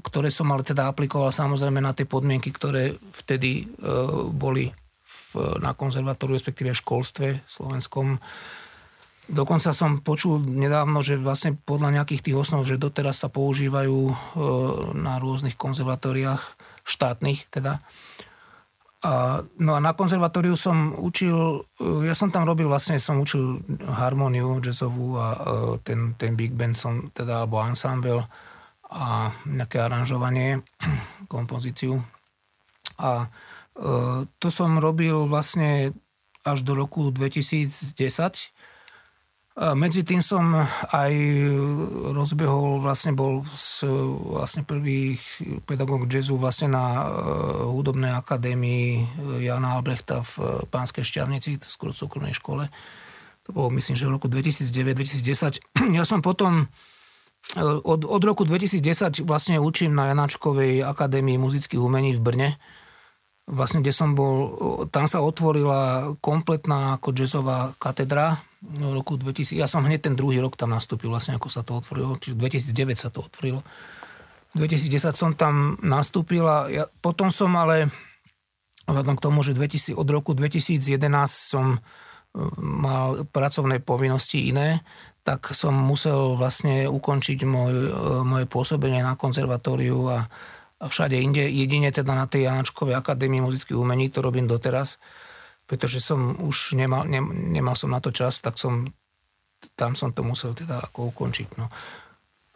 ktoré 0.00 0.32
som 0.32 0.48
ale 0.48 0.64
teda 0.64 0.88
aplikoval 0.88 1.28
samozrejme 1.28 1.76
na 1.84 1.92
tie 1.92 2.08
podmienky, 2.08 2.48
ktoré 2.56 2.96
vtedy 3.12 3.68
boli 4.32 4.72
na 5.60 5.76
konzervatóriu, 5.76 6.40
respektíve 6.40 6.72
v 6.72 6.80
školstve 6.80 7.26
slovenskom. 7.44 8.16
Dokonca 9.28 9.76
som 9.76 10.00
počul 10.00 10.40
nedávno, 10.40 11.04
že 11.04 11.20
vlastne 11.20 11.52
podľa 11.52 12.00
nejakých 12.00 12.32
tých 12.32 12.40
osnov, 12.40 12.64
že 12.64 12.80
doteraz 12.80 13.20
sa 13.20 13.28
používajú 13.28 14.08
na 14.96 15.20
rôznych 15.20 15.60
konzervatóriách 15.60 16.40
štátnych 16.88 17.44
teda. 17.52 17.84
No 19.00 19.72
a 19.72 19.80
na 19.80 19.96
konzervatóriu 19.96 20.60
som 20.60 20.92
učil, 20.92 21.64
ja 22.04 22.12
som 22.12 22.28
tam 22.28 22.44
robil 22.44 22.68
vlastne, 22.68 23.00
som 23.00 23.16
učil 23.16 23.64
harmóniu 23.88 24.60
jazzovú 24.60 25.16
a 25.16 25.28
uh, 25.40 25.74
ten, 25.80 26.12
ten 26.20 26.36
big 26.36 26.52
band 26.52 26.76
som, 26.76 27.08
teda, 27.16 27.48
alebo 27.48 27.64
ensemble 27.64 28.28
a 28.92 29.32
nejaké 29.48 29.80
aranžovanie, 29.80 30.60
kompozíciu. 31.32 31.96
A 33.00 33.24
uh, 33.80 34.28
to 34.36 34.52
som 34.52 34.76
robil 34.76 35.24
vlastne 35.24 35.96
až 36.44 36.60
do 36.60 36.76
roku 36.76 37.08
2010 37.08 37.96
medzi 39.60 40.00
tým 40.08 40.24
som 40.24 40.56
aj 40.88 41.12
rozbehol, 42.16 42.80
vlastne 42.80 43.12
bol 43.12 43.44
s, 43.52 43.84
vlastne 44.32 44.64
prvý 44.64 45.20
pedagóg 45.68 46.08
jazzu 46.08 46.40
vlastne 46.40 46.72
na 46.72 47.04
uh, 47.04 47.68
hudobnej 47.68 48.16
akadémii 48.16 49.04
Jana 49.44 49.76
Albrechta 49.76 50.24
v 50.24 50.64
Pánskej 50.64 51.04
šťavnici, 51.04 51.60
skôr 51.68 51.92
súkromnej 51.92 52.32
škole. 52.32 52.72
To 53.44 53.50
bolo 53.52 53.68
myslím, 53.76 54.00
že 54.00 54.08
v 54.08 54.16
roku 54.16 54.32
2009-2010. 54.32 55.60
Ja 55.96 56.08
som 56.08 56.24
potom 56.24 56.72
od, 57.60 58.00
od 58.08 58.22
roku 58.24 58.48
2010 58.48 59.28
vlastne 59.28 59.60
učím 59.60 59.92
na 59.92 60.08
Janáčkovej 60.12 60.88
akadémii 60.88 61.36
muzických 61.36 61.82
umení 61.82 62.16
v 62.16 62.24
Brne 62.24 62.50
vlastne 63.50 63.82
kde 63.82 63.90
som 63.90 64.14
bol, 64.14 64.54
tam 64.94 65.10
sa 65.10 65.18
otvorila 65.18 66.14
kompletná 66.22 66.96
ako 66.96 67.10
jazzová 67.10 67.74
katedra 67.82 68.38
v 68.60 68.92
roku 68.92 69.16
2000, 69.16 69.56
ja 69.56 69.64
som 69.64 69.80
hneď 69.84 70.08
ten 70.10 70.14
druhý 70.16 70.36
rok 70.40 70.56
tam 70.56 70.76
nastúpil, 70.76 71.08
vlastne 71.08 71.36
ako 71.36 71.48
sa 71.48 71.64
to 71.64 71.80
otvorilo, 71.80 72.20
čiže 72.20 72.36
2009 72.36 73.00
sa 73.00 73.08
to 73.08 73.24
otvorilo. 73.24 73.64
2010 74.52 75.16
som 75.16 75.30
tam 75.32 75.80
nastúpil 75.80 76.44
a 76.44 76.68
ja, 76.68 76.84
potom 77.00 77.32
som 77.32 77.54
ale, 77.56 77.88
vzhľadom 78.84 79.16
k 79.16 79.24
tomu, 79.24 79.40
že 79.40 79.56
2000, 79.56 79.96
od 79.96 80.08
roku 80.12 80.36
2011 80.36 80.92
som 81.30 81.76
e, 81.76 81.78
mal 82.60 83.24
pracovné 83.30 83.80
povinnosti 83.80 84.50
iné, 84.52 84.84
tak 85.24 85.54
som 85.56 85.72
musel 85.72 86.36
vlastne 86.36 86.90
ukončiť 86.90 87.46
môj, 87.48 87.72
e, 87.72 87.90
moje 88.26 88.44
pôsobenie 88.44 89.00
na 89.00 89.16
konzervatóriu 89.16 89.98
a 90.10 90.18
a 90.80 90.88
všade 90.88 91.20
inde, 91.20 91.44
jedine 91.44 91.92
teda 91.92 92.16
na 92.16 92.24
tej 92.24 92.48
Janačkovej 92.48 92.96
akadémii 92.96 93.44
muzických 93.44 93.76
umení, 93.76 94.08
to 94.08 94.24
robím 94.24 94.48
doteraz, 94.48 94.96
pretože 95.70 96.02
som 96.02 96.34
už 96.42 96.74
nemal, 96.74 97.06
ne, 97.06 97.22
nemal 97.22 97.78
som 97.78 97.94
na 97.94 98.02
to 98.02 98.10
čas, 98.10 98.42
tak 98.42 98.58
som 98.58 98.90
tam 99.78 99.94
som 99.94 100.10
to 100.10 100.26
musel 100.26 100.56
teda 100.56 100.82
ako 100.82 101.14
ukončiť. 101.14 101.54
No. 101.60 101.70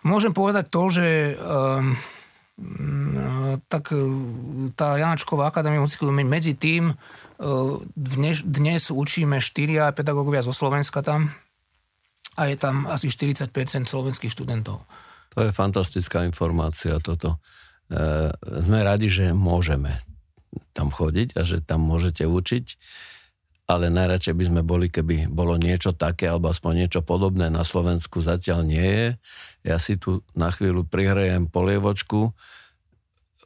Môžem 0.08 0.32
povedať 0.34 0.72
to, 0.72 0.82
že 0.88 1.36
um, 1.36 1.94
tak 3.68 3.92
e, 3.92 3.98
tá 4.72 4.96
Janačková 4.96 5.52
akadémia 5.52 5.84
umení 5.84 6.28
medzi 6.28 6.54
tým 6.56 6.92
uh, 6.92 7.76
dnes, 7.92 8.40
dnes 8.40 8.88
učíme 8.88 9.42
štyria 9.42 9.90
pedagógovia 9.90 10.40
zo 10.46 10.54
Slovenska 10.54 11.02
tam 11.04 11.34
a 12.40 12.48
je 12.48 12.56
tam 12.56 12.86
asi 12.88 13.10
40% 13.12 13.50
slovenských 13.84 14.32
študentov. 14.32 14.86
To 15.34 15.38
je 15.42 15.50
fantastická 15.50 16.22
informácia 16.22 16.96
toto. 17.02 17.42
Eh, 17.90 18.30
sme 18.64 18.80
radi, 18.80 19.12
že 19.12 19.36
môžeme 19.36 20.00
tam 20.74 20.90
chodiť 20.90 21.38
a 21.38 21.46
že 21.46 21.62
tam 21.62 21.86
môžete 21.86 22.26
učiť, 22.26 22.66
ale 23.64 23.88
najradšej 23.88 24.34
by 24.36 24.44
sme 24.44 24.60
boli, 24.60 24.92
keby 24.92 25.30
bolo 25.32 25.56
niečo 25.56 25.96
také, 25.96 26.28
alebo 26.28 26.52
aspoň 26.52 26.84
niečo 26.84 27.00
podobné 27.00 27.48
na 27.48 27.64
Slovensku 27.64 28.20
zatiaľ 28.20 28.60
nie 28.66 28.84
je. 28.84 29.08
Ja 29.64 29.80
si 29.80 29.96
tu 29.96 30.20
na 30.36 30.52
chvíľu 30.52 30.84
prihrajem 30.84 31.48
polievočku, 31.48 32.36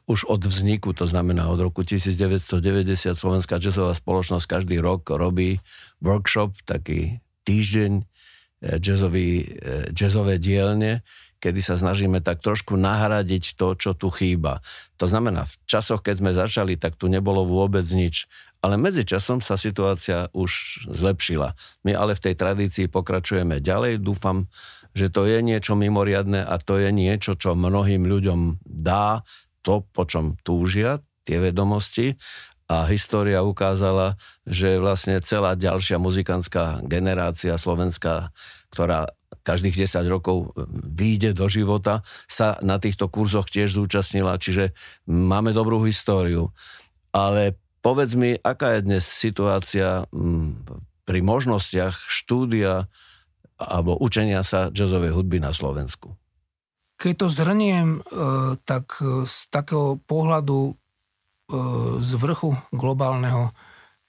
už 0.09 0.25
od 0.25 0.41
vzniku, 0.41 0.89
to 0.97 1.05
znamená 1.05 1.53
od 1.53 1.61
roku 1.61 1.85
1990 1.85 3.13
Slovenská 3.13 3.61
jazzová 3.61 3.93
spoločnosť 3.93 4.45
každý 4.49 4.81
rok 4.81 5.05
robí 5.05 5.61
workshop, 6.01 6.57
taký 6.65 7.21
týždeň 7.45 8.08
jazzový, 8.61 9.29
eh, 9.43 9.87
jazzové 9.95 10.37
dielne, 10.37 11.01
kedy 11.39 11.63
sa 11.63 11.79
snažíme 11.79 12.19
tak 12.19 12.43
trošku 12.43 12.75
nahradiť 12.75 13.55
to, 13.55 13.71
čo 13.79 13.95
tu 13.95 14.11
chýba. 14.11 14.59
To 14.99 15.07
znamená, 15.07 15.47
v 15.47 15.55
časoch, 15.63 16.03
keď 16.03 16.15
sme 16.19 16.31
začali, 16.35 16.75
tak 16.75 16.99
tu 16.99 17.07
nebolo 17.07 17.47
vôbec 17.47 17.87
nič. 17.87 18.27
Ale 18.59 18.75
medzi 18.75 19.07
časom 19.07 19.39
sa 19.39 19.55
situácia 19.55 20.27
už 20.35 20.83
zlepšila. 20.91 21.55
My 21.87 21.95
ale 21.95 22.11
v 22.19 22.23
tej 22.27 22.35
tradícii 22.35 22.91
pokračujeme 22.91 23.63
ďalej. 23.63 24.03
Dúfam, 24.03 24.51
že 24.91 25.07
to 25.07 25.23
je 25.23 25.39
niečo 25.39 25.79
mimoriadne 25.79 26.43
a 26.43 26.59
to 26.59 26.75
je 26.75 26.91
niečo, 26.91 27.39
čo 27.39 27.55
mnohým 27.55 28.03
ľuďom 28.03 28.59
dá 28.67 29.23
to, 29.63 29.87
po 29.95 30.03
čom 30.03 30.35
túžia, 30.43 30.99
tie 31.23 31.39
vedomosti 31.39 32.19
a 32.69 32.85
história 32.85 33.41
ukázala, 33.41 34.13
že 34.45 34.77
vlastne 34.77 35.17
celá 35.25 35.57
ďalšia 35.57 35.97
muzikantská 35.97 36.85
generácia 36.85 37.57
slovenská, 37.57 38.29
ktorá 38.69 39.09
každých 39.41 39.89
10 39.89 40.05
rokov 40.05 40.53
e, 40.53 40.69
vyjde 40.93 41.33
do 41.33 41.49
života, 41.49 42.05
sa 42.29 42.61
na 42.61 42.77
týchto 42.77 43.09
kurzoch 43.09 43.49
tiež 43.49 43.73
zúčastnila, 43.73 44.37
čiže 44.37 44.77
máme 45.09 45.49
dobrú 45.49 45.81
históriu. 45.81 46.53
Ale 47.09 47.57
povedz 47.81 48.13
mi, 48.13 48.37
aká 48.37 48.77
je 48.77 48.85
dnes 48.85 49.01
situácia 49.01 50.05
pri 51.09 51.19
možnostiach 51.25 52.05
štúdia 52.05 52.85
alebo 53.57 53.97
učenia 53.97 54.45
sa 54.45 54.69
jazzovej 54.69 55.11
hudby 55.17 55.41
na 55.41 55.51
Slovensku? 55.51 56.13
Keď 57.01 57.13
to 57.17 57.27
zhrniem, 57.33 57.87
e, 57.97 58.01
tak 58.61 59.01
z 59.25 59.35
takého 59.49 59.97
pohľadu 60.05 60.78
z 61.99 62.11
vrchu 62.21 62.53
globálneho 62.69 63.49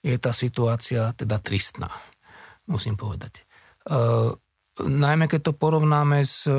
je 0.05 0.17
tá 0.21 0.29
situácia 0.33 1.09
teda 1.17 1.41
tristná, 1.41 1.89
musím 2.69 2.93
povedať 2.93 3.41
najmä 4.79 5.27
keď 5.27 5.51
to 5.51 5.53
porovnáme 5.57 6.23
s... 6.23 6.47
E, 6.47 6.55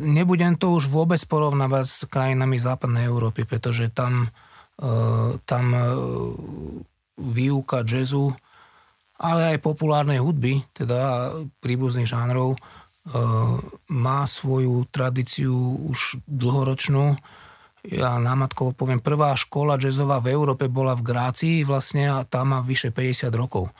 nebudem 0.00 0.56
to 0.56 0.72
už 0.72 0.88
vôbec 0.88 1.20
porovnávať 1.28 1.86
s 1.86 1.98
krajinami 2.08 2.56
západnej 2.56 3.06
Európy, 3.06 3.44
pretože 3.44 3.92
tam, 3.92 4.32
e, 4.80 4.88
tam 5.44 5.64
e, 5.74 5.82
výuka 7.20 7.84
jazzu, 7.84 8.32
ale 9.16 9.56
aj 9.56 9.64
populárnej 9.64 10.20
hudby, 10.20 10.60
teda 10.76 11.32
príbuzných 11.64 12.04
žánrov, 12.04 12.60
má 13.86 14.26
svoju 14.26 14.82
tradíciu 14.90 15.54
už 15.88 16.20
dlhoročnú. 16.26 17.14
Ja 17.86 18.18
námatkovo 18.18 18.74
poviem, 18.74 18.98
prvá 18.98 19.36
škola 19.38 19.78
jazzová 19.78 20.18
v 20.18 20.34
Európe 20.34 20.66
bola 20.66 20.98
v 20.98 21.06
Grácii 21.06 21.56
vlastne 21.62 22.10
a 22.10 22.26
tá 22.26 22.42
má 22.42 22.58
vyše 22.58 22.90
50 22.90 23.30
rokov. 23.34 23.70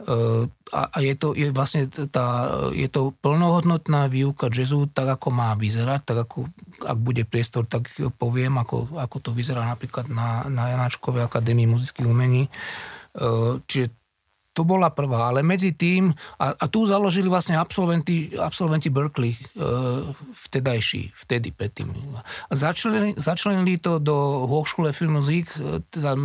Eh, 0.00 0.44
a, 0.72 0.96
je 0.96 1.12
to 1.12 1.36
je 1.36 1.52
vlastne 1.52 1.84
tá, 2.08 2.48
je 2.72 2.88
to 2.88 3.12
plnohodnotná 3.20 4.08
výuka 4.08 4.48
jazzu 4.48 4.88
tak, 4.88 5.20
ako 5.20 5.28
má 5.28 5.52
vyzerať, 5.52 6.00
tak 6.08 6.18
ako, 6.24 6.48
ak 6.88 6.98
bude 7.04 7.28
priestor, 7.28 7.68
tak 7.68 7.92
poviem, 8.16 8.56
ako, 8.56 8.96
ako 8.96 9.16
to 9.20 9.30
vyzerá 9.36 9.68
napríklad 9.68 10.08
na, 10.08 10.48
na 10.48 10.72
Janáčkovej 10.72 11.28
akadémii 11.28 11.68
muzických 11.68 12.08
umení. 12.08 12.48
Eh, 12.48 13.60
čiže 13.68 13.99
to 14.50 14.66
bola 14.66 14.90
prvá, 14.90 15.30
ale 15.30 15.46
medzi 15.46 15.70
tým, 15.70 16.10
a, 16.42 16.58
a 16.58 16.64
tu 16.66 16.82
založili 16.82 17.30
vlastne 17.30 17.54
absolventi, 17.54 18.34
absolventi 18.34 18.90
Berkeley, 18.90 19.30
e, 19.32 19.38
vtedajší, 20.34 21.14
vtedy 21.14 21.54
predtým. 21.54 21.94
A 22.50 22.54
začlenili, 23.14 23.78
to 23.78 24.02
do 24.02 24.46
Hochschule 24.50 24.90
für 24.90 25.06
Musik, 25.06 25.54
e, 25.54 25.86
teda 25.86 26.18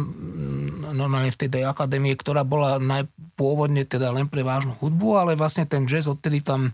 normálne 0.90 1.30
v 1.30 1.40
tej 1.46 1.70
akadémie, 1.70 2.18
ktorá 2.18 2.42
bola 2.42 2.82
najpôvodne 2.82 3.86
teda 3.86 4.10
len 4.10 4.26
pre 4.26 4.42
vážnu 4.42 4.74
hudbu, 4.82 5.22
ale 5.22 5.32
vlastne 5.38 5.70
ten 5.70 5.86
jazz 5.86 6.10
odtedy 6.10 6.42
tam 6.42 6.74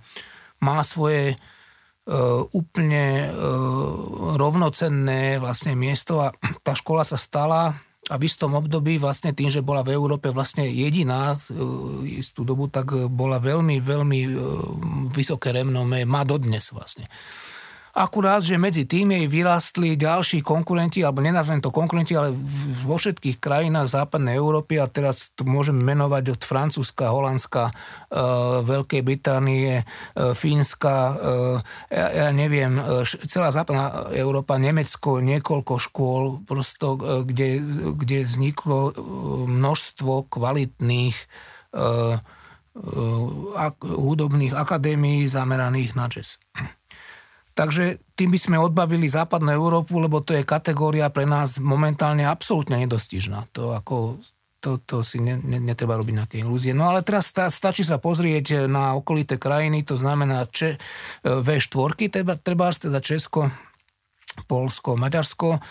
má 0.63 0.83
svoje 0.87 1.35
Uh, 2.01 2.49
úplne 2.57 3.29
uh, 3.29 4.33
rovnocenné 4.33 5.37
vlastne 5.37 5.77
miesto 5.77 6.17
a 6.17 6.33
tá 6.65 6.73
škola 6.73 7.05
sa 7.05 7.13
stala 7.13 7.77
a 8.11 8.19
v 8.19 8.27
istom 8.27 8.59
období 8.59 8.99
vlastne 8.99 9.31
tým, 9.31 9.47
že 9.47 9.63
bola 9.63 9.87
v 9.87 9.95
Európe 9.95 10.27
vlastne 10.35 10.67
jediná 10.67 11.31
e, 11.31 11.37
istú 12.19 12.43
dobu, 12.43 12.67
tak 12.67 12.91
bola 13.07 13.39
veľmi, 13.39 13.79
veľmi 13.79 14.19
e, 14.27 14.31
vysoké 15.15 15.55
renomé, 15.55 16.03
má 16.03 16.27
dodnes 16.27 16.75
vlastne. 16.75 17.07
Akurát, 17.91 18.39
že 18.39 18.55
medzi 18.55 18.87
tým 18.87 19.11
jej 19.11 19.27
vyrástli 19.27 19.99
ďalší 19.99 20.39
konkurenti, 20.39 21.03
alebo 21.03 21.19
nenazvem 21.19 21.59
to 21.59 21.75
konkurenti, 21.75 22.15
ale 22.15 22.31
vo 22.87 22.95
všetkých 22.95 23.43
krajinách 23.43 23.91
západnej 23.91 24.39
Európy, 24.39 24.79
a 24.79 24.87
teraz 24.87 25.35
to 25.35 25.43
môžem 25.43 25.75
menovať 25.75 26.39
od 26.39 26.41
Francúzska, 26.41 27.11
Holandska, 27.11 27.67
e, 27.67 27.73
Veľkej 28.63 29.01
Británie, 29.03 29.83
e, 29.83 29.83
Fínska, 30.31 30.95
e, 30.95 31.13
ja, 31.91 32.07
ja 32.15 32.27
neviem, 32.31 32.79
e, 32.79 33.03
celá 33.27 33.51
západná 33.51 34.07
Európa, 34.15 34.55
Nemecko, 34.55 35.19
niekoľko 35.19 35.73
škôl, 35.75 36.23
prosto, 36.47 36.95
e, 36.95 37.27
kde, 37.27 37.49
kde 37.99 38.23
vzniklo 38.23 38.79
e, 38.87 38.91
množstvo 39.51 40.31
kvalitných 40.31 41.15
e, 41.19 41.25
e, 41.75 43.67
hudobných 43.83 44.55
akadémií 44.55 45.27
zameraných 45.27 45.91
na 45.99 46.07
jazz. 46.07 46.39
Takže 47.61 48.01
tým 48.17 48.33
by 48.33 48.39
sme 48.41 48.57
odbavili 48.57 49.05
západnú 49.05 49.53
Európu, 49.53 50.01
lebo 50.01 50.25
to 50.25 50.33
je 50.33 50.41
kategória 50.41 51.13
pre 51.13 51.29
nás 51.29 51.61
momentálne 51.61 52.25
absolútne 52.25 52.81
nedostižná. 52.81 53.53
To 53.53 53.77
ako 53.77 54.17
to, 54.57 54.81
to 54.81 55.05
si 55.05 55.21
ne, 55.21 55.37
ne, 55.37 55.61
netreba 55.61 55.93
robiť 55.93 56.15
nejaké 56.17 56.35
ilúzie. 56.41 56.73
No 56.73 56.89
ale 56.89 57.05
teraz 57.05 57.29
sta, 57.29 57.53
stačí 57.53 57.85
sa 57.85 58.01
pozrieť 58.01 58.65
na 58.65 58.97
okolité 58.97 59.37
krajiny, 59.37 59.85
to 59.85 59.93
znamená 59.93 60.49
če, 60.49 60.81
V4, 61.21 62.09
treba, 62.09 62.33
treba 62.33 62.73
teda 62.73 62.97
Česko, 62.97 63.53
Polsko, 64.49 64.97
Maďarsko. 64.97 65.61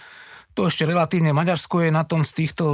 To 0.59 0.66
ešte 0.66 0.87
relatívne 0.87 1.31
Maďarsko 1.31 1.87
je 1.87 1.90
na 1.94 2.03
tom 2.03 2.26
z 2.26 2.35
týchto, 2.35 2.64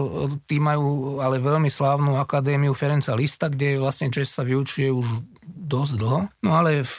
tí 0.49 0.61
majú 0.61 1.21
ale 1.21 1.41
veľmi 1.41 1.69
slávnu 1.69 2.17
akadémiu 2.17 2.73
Ferenca 2.73 3.13
Lista, 3.13 3.53
kde 3.53 3.81
vlastne 3.81 4.09
Čes 4.09 4.33
sa 4.33 4.45
vyučuje 4.45 4.89
už 4.93 5.09
dosť 5.47 5.93
dlho. 5.99 6.21
No 6.43 6.51
ale 6.59 6.83
v, 6.83 6.97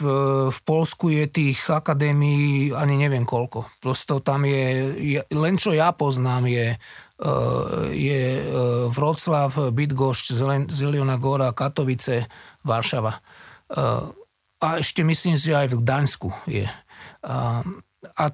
v 0.50 0.60
Polsku 0.64 1.12
je 1.12 1.28
tých 1.28 1.60
akadémií 1.68 2.72
ani 2.72 2.96
neviem 2.96 3.28
koľko. 3.28 3.68
Prosto 3.84 4.24
tam 4.24 4.48
je, 4.48 5.24
len 5.32 5.56
čo 5.60 5.76
ja 5.76 5.92
poznám 5.92 6.48
je, 6.48 6.68
e, 6.74 6.78
je 7.92 8.22
Vroclav, 8.92 9.52
Bydgošť, 9.72 10.26
Zeliona 10.72 11.20
Gora, 11.20 11.52
Katovice, 11.52 12.28
Varšava. 12.64 13.14
E, 13.14 13.20
a 14.58 14.68
ešte 14.82 15.06
myslím 15.06 15.38
si 15.38 15.54
aj 15.54 15.70
v 15.70 15.80
Gdaňsku 15.86 16.30
je. 16.50 16.66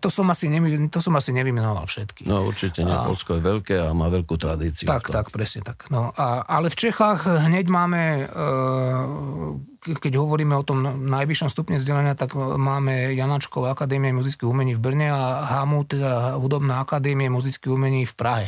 To 0.04 0.12
som 0.12 0.28
asi, 0.28 0.52
nevy, 0.52 0.76
to 0.91 0.99
som 0.99 1.15
asi 1.15 1.32
nevymenoval 1.32 1.88
všetky. 1.88 2.28
No 2.28 2.43
určite 2.43 2.84
nie. 2.84 2.91
A... 2.91 3.08
Polsko 3.08 3.39
je 3.39 3.43
veľké 3.47 3.76
a 3.80 3.95
má 3.95 4.12
veľkú 4.12 4.36
tradíciu. 4.36 4.84
Tak, 4.84 5.08
tak, 5.08 5.32
presne 5.32 5.63
tak. 5.63 5.88
No, 5.88 6.12
a, 6.12 6.43
ale 6.43 6.67
v 6.67 6.76
Čechách 6.76 7.47
hneď 7.47 7.71
máme, 7.71 8.28
e, 8.28 9.95
keď 9.95 10.13
hovoríme 10.19 10.52
o 10.60 10.67
tom 10.67 10.84
najvyššom 11.08 11.47
stupne 11.47 11.80
vzdelania, 11.80 12.12
tak 12.12 12.36
máme 12.36 13.15
Janačková 13.15 13.71
akadémie 13.71 14.12
muzických 14.12 14.52
umení 14.52 14.76
v 14.76 14.84
Brne 14.84 15.08
a 15.15 15.47
HAMU, 15.47 15.88
teda 15.88 16.36
Hudobná 16.36 16.84
akadémie 16.84 17.32
muzických 17.32 17.71
umení 17.71 18.04
v 18.04 18.13
Prahe 18.19 18.47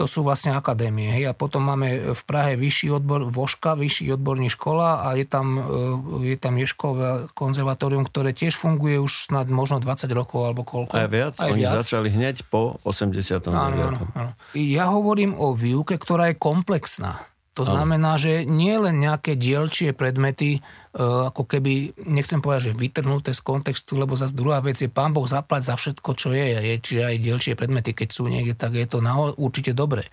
to 0.00 0.08
sú 0.08 0.24
vlastne 0.24 0.56
akadémie. 0.56 1.12
Hej. 1.12 1.28
A 1.28 1.32
potom 1.36 1.60
máme 1.60 2.16
v 2.16 2.22
Prahe 2.24 2.56
vyšší 2.56 2.88
odbor, 2.88 3.28
Voška, 3.28 3.76
vyšší 3.76 4.16
odborní 4.16 4.48
škola 4.48 5.04
a 5.04 5.12
je 5.12 5.28
tam, 5.28 5.60
e, 5.60 6.32
je 6.32 6.36
tam 6.40 6.56
Ješkové 6.56 7.28
konzervatórium, 7.36 8.08
ktoré 8.08 8.32
tiež 8.32 8.56
funguje 8.56 8.96
už 8.96 9.28
snad 9.28 9.52
možno 9.52 9.76
20 9.76 10.08
rokov 10.16 10.48
alebo 10.48 10.64
koľko. 10.64 10.96
Aj 10.96 11.04
viac? 11.04 11.36
Aj 11.36 11.52
Oni 11.52 11.68
viac. 11.68 11.84
začali 11.84 12.08
hneď 12.08 12.48
po 12.48 12.80
80. 12.88 13.52
Áno, 13.52 13.92
áno, 13.92 14.00
áno. 14.16 14.32
Ja 14.56 14.88
hovorím 14.88 15.36
o 15.36 15.52
výuke, 15.52 16.00
ktorá 16.00 16.32
je 16.32 16.40
komplexná. 16.40 17.20
To 17.60 17.68
znamená, 17.68 18.16
že 18.16 18.48
nie 18.48 18.72
len 18.80 19.04
nejaké 19.04 19.36
dielčie 19.36 19.92
predmety, 19.92 20.58
e, 20.58 20.60
ako 21.00 21.44
keby, 21.44 21.92
nechcem 22.08 22.40
povedať, 22.40 22.72
že 22.72 22.78
vytrhnuté 22.80 23.36
z 23.36 23.44
kontextu, 23.44 24.00
lebo 24.00 24.16
zase 24.16 24.32
druhá 24.32 24.64
vec 24.64 24.80
je, 24.80 24.88
pán 24.88 25.12
Boh 25.12 25.28
zaplať 25.28 25.68
za 25.68 25.74
všetko, 25.76 26.10
čo 26.16 26.32
je, 26.32 26.46
je 26.56 26.74
čiže 26.80 27.02
aj 27.04 27.16
dielčie 27.20 27.52
predmety, 27.54 27.92
keď 27.92 28.08
sú 28.08 28.32
niekde, 28.32 28.56
tak 28.56 28.72
je 28.74 28.88
to 28.88 29.04
na, 29.04 29.12
určite 29.36 29.76
dobré. 29.76 30.08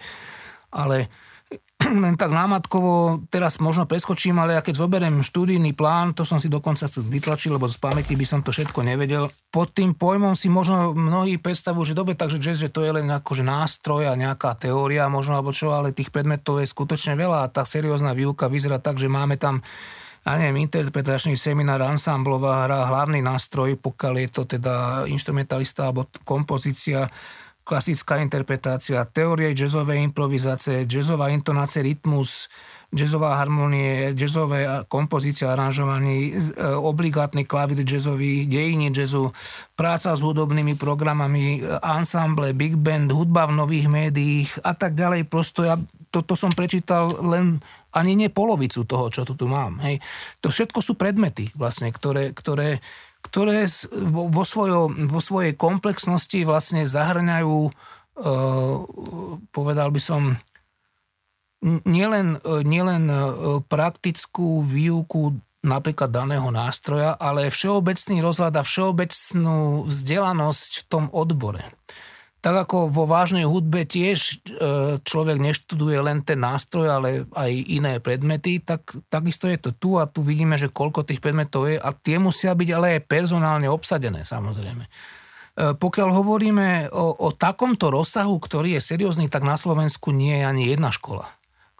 Ale 0.75 1.07
len 2.03 2.19
tak 2.19 2.33
námatkovo 2.33 3.23
teraz 3.31 3.62
možno 3.62 3.88
preskočím, 3.88 4.41
ale 4.41 4.57
ja 4.57 4.62
keď 4.65 4.75
zoberiem 4.81 5.23
študijný 5.23 5.71
plán, 5.77 6.12
to 6.12 6.27
som 6.27 6.41
si 6.41 6.51
dokonca 6.51 6.89
vytlačil, 6.89 7.55
lebo 7.55 7.69
z 7.69 7.77
pamäti 7.79 8.17
by 8.17 8.25
som 8.27 8.39
to 8.43 8.51
všetko 8.51 8.83
nevedel. 8.83 9.29
Pod 9.53 9.71
tým 9.71 9.95
pojmom 9.95 10.36
si 10.36 10.51
možno 10.51 10.91
mnohí 10.97 11.39
predstavujú, 11.39 11.93
že 11.93 11.97
dobre, 11.97 12.17
takže 12.17 12.41
jazz, 12.41 12.60
že 12.60 12.73
to 12.73 12.83
je 12.83 12.91
len 12.97 13.07
akože 13.07 13.45
nástroj 13.45 14.10
a 14.10 14.19
nejaká 14.19 14.57
teória 14.57 15.07
možno 15.07 15.38
alebo 15.38 15.55
čo, 15.55 15.71
ale 15.71 15.95
tých 15.95 16.12
predmetov 16.12 16.60
je 16.60 16.67
skutočne 16.67 17.15
veľa 17.15 17.47
a 17.47 17.51
tá 17.51 17.63
seriózna 17.63 18.12
výuka 18.12 18.51
vyzerá 18.51 18.81
tak, 18.81 18.99
že 18.99 19.07
máme 19.07 19.39
tam 19.39 19.63
ja 20.27 20.36
neviem, 20.36 20.67
interpretačný 20.67 21.39
seminár, 21.39 21.79
ansamblová 21.79 22.67
hra, 22.67 22.91
hlavný 22.91 23.23
nástroj, 23.23 23.79
pokiaľ 23.79 24.13
je 24.19 24.27
to 24.27 24.43
teda 24.43 25.07
instrumentalista 25.07 25.88
alebo 25.88 26.12
kompozícia, 26.27 27.07
klasická 27.67 28.23
interpretácia, 28.23 29.03
teórie 29.03 29.51
jazzovej 29.51 29.99
improvizácie, 30.08 30.88
jazzová 30.88 31.27
intonácia, 31.36 31.84
rytmus, 31.84 32.47
jazzová 32.95 33.36
harmonie, 33.36 34.15
jazzové 34.15 34.88
kompozícia, 34.88 35.51
aranžovanie, 35.51 36.39
obligátny 36.80 37.43
klavír 37.43 37.84
jazzový, 37.84 38.47
dejiny 38.47 38.95
jazzu, 38.95 39.36
práca 39.75 40.15
s 40.15 40.23
hudobnými 40.23 40.80
programami, 40.80 41.60
ensemble, 41.84 42.56
big 42.56 42.80
band, 42.80 43.12
hudba 43.12 43.51
v 43.51 43.60
nových 43.60 43.91
médiách 43.91 44.63
a 44.63 44.71
tak 44.71 44.95
ďalej. 44.95 45.27
Prosto 45.27 45.67
ja 45.67 45.75
toto 46.08 46.39
som 46.39 46.56
prečítal 46.56 47.12
len 47.19 47.60
ani 47.91 48.15
nie 48.15 48.32
polovicu 48.32 48.88
toho, 48.88 49.12
čo 49.12 49.27
tu, 49.27 49.36
tu 49.36 49.51
mám. 49.51 49.84
Hej. 49.84 49.99
To 50.39 50.47
všetko 50.47 50.80
sú 50.80 50.95
predmety, 50.95 51.51
vlastne, 51.60 51.91
ktoré, 51.91 52.32
ktoré 52.32 52.80
ktoré 53.29 53.69
vo, 54.09 54.33
vo, 54.33 54.43
svojo, 54.43 54.89
vo 54.89 55.21
svojej 55.21 55.53
komplexnosti 55.53 56.41
vlastne 56.47 56.89
zahrňajú, 56.89 57.57
e, 57.67 57.71
povedal 59.53 59.89
by 59.93 60.01
som, 60.01 60.41
nielen, 61.85 62.41
e, 62.41 62.65
nielen 62.65 63.05
e, 63.05 63.17
praktickú 63.69 64.65
výuku 64.65 65.37
napríklad 65.61 66.09
daného 66.09 66.49
nástroja, 66.49 67.13
ale 67.13 67.53
všeobecný 67.53 68.23
rozhľad 68.23 68.53
a 68.57 68.63
všeobecnú 68.65 69.85
vzdelanosť 69.85 70.71
v 70.81 70.87
tom 70.89 71.05
odbore 71.13 71.76
tak 72.47 72.63
ako 72.63 72.88
vo 72.88 73.03
vážnej 73.03 73.43
hudbe 73.43 73.83
tiež 73.83 74.19
e, 74.23 74.36
človek 75.03 75.36
neštuduje 75.36 75.99
len 75.99 76.23
ten 76.23 76.39
nástroj, 76.39 76.88
ale 76.88 77.27
aj 77.36 77.51
iné 77.51 77.99
predmety, 77.99 78.63
tak 78.63 78.88
takisto 79.12 79.51
je 79.51 79.60
to 79.60 79.75
tu 79.75 79.99
a 79.99 80.07
tu 80.07 80.23
vidíme, 80.23 80.55
že 80.55 80.71
koľko 80.71 81.03
tých 81.03 81.19
predmetov 81.19 81.67
je 81.67 81.75
a 81.75 81.91
tie 81.91 82.15
musia 82.15 82.55
byť 82.55 82.69
ale 82.71 82.88
aj 82.95 83.12
personálne 83.12 83.67
obsadené 83.67 84.23
samozrejme. 84.23 84.79
E, 84.79 84.89
pokiaľ 85.75 86.10
hovoríme 86.15 86.88
o, 86.95 87.19
o 87.19 87.36
takomto 87.36 87.91
rozsahu, 87.91 88.39
ktorý 88.39 88.79
je 88.79 88.95
seriózny, 88.95 89.27
tak 89.27 89.43
na 89.43 89.60
Slovensku 89.60 90.15
nie 90.15 90.39
je 90.39 90.47
ani 90.47 90.63
jedna 90.71 90.95
škola 90.95 91.27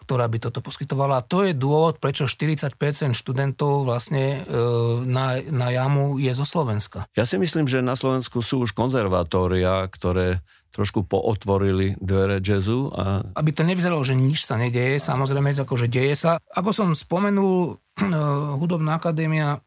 ktorá 0.08 0.24
by 0.24 0.40
toto 0.40 0.64
poskytovala. 0.64 1.20
A 1.20 1.26
to 1.28 1.44
je 1.44 1.52
dôvod, 1.52 2.00
prečo 2.00 2.24
40% 2.24 2.72
študentov 3.12 3.84
vlastne 3.84 4.40
e, 4.40 4.56
na, 5.04 5.36
na 5.52 5.68
jamu 5.68 6.16
je 6.16 6.32
zo 6.32 6.48
Slovenska. 6.48 7.04
Ja 7.12 7.28
si 7.28 7.36
myslím, 7.36 7.68
že 7.68 7.84
na 7.84 7.92
Slovensku 7.92 8.40
sú 8.40 8.64
už 8.64 8.72
konzervatória, 8.72 9.84
ktoré 9.92 10.40
trošku 10.72 11.04
pootvorili 11.08 11.96
dvere 11.98 12.38
jazzu. 12.44 12.92
A... 12.92 13.24
Aby 13.34 13.50
to 13.56 13.64
nevyzeralo, 13.64 14.04
že 14.04 14.18
nič 14.18 14.44
sa 14.44 14.60
nedeje, 14.60 15.00
samozrejme, 15.00 15.56
že 15.56 15.88
deje 15.88 16.14
sa. 16.14 16.38
Ako 16.54 16.70
som 16.70 16.92
spomenul, 16.92 17.80
Hudobná 18.60 19.00
akadémia 19.00 19.58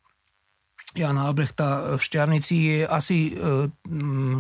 Jana 0.92 1.28
Albrechta 1.28 1.96
v 1.96 2.02
Šťarnici 2.02 2.56
je 2.56 2.78
asi, 2.84 3.32
e, 3.32 3.72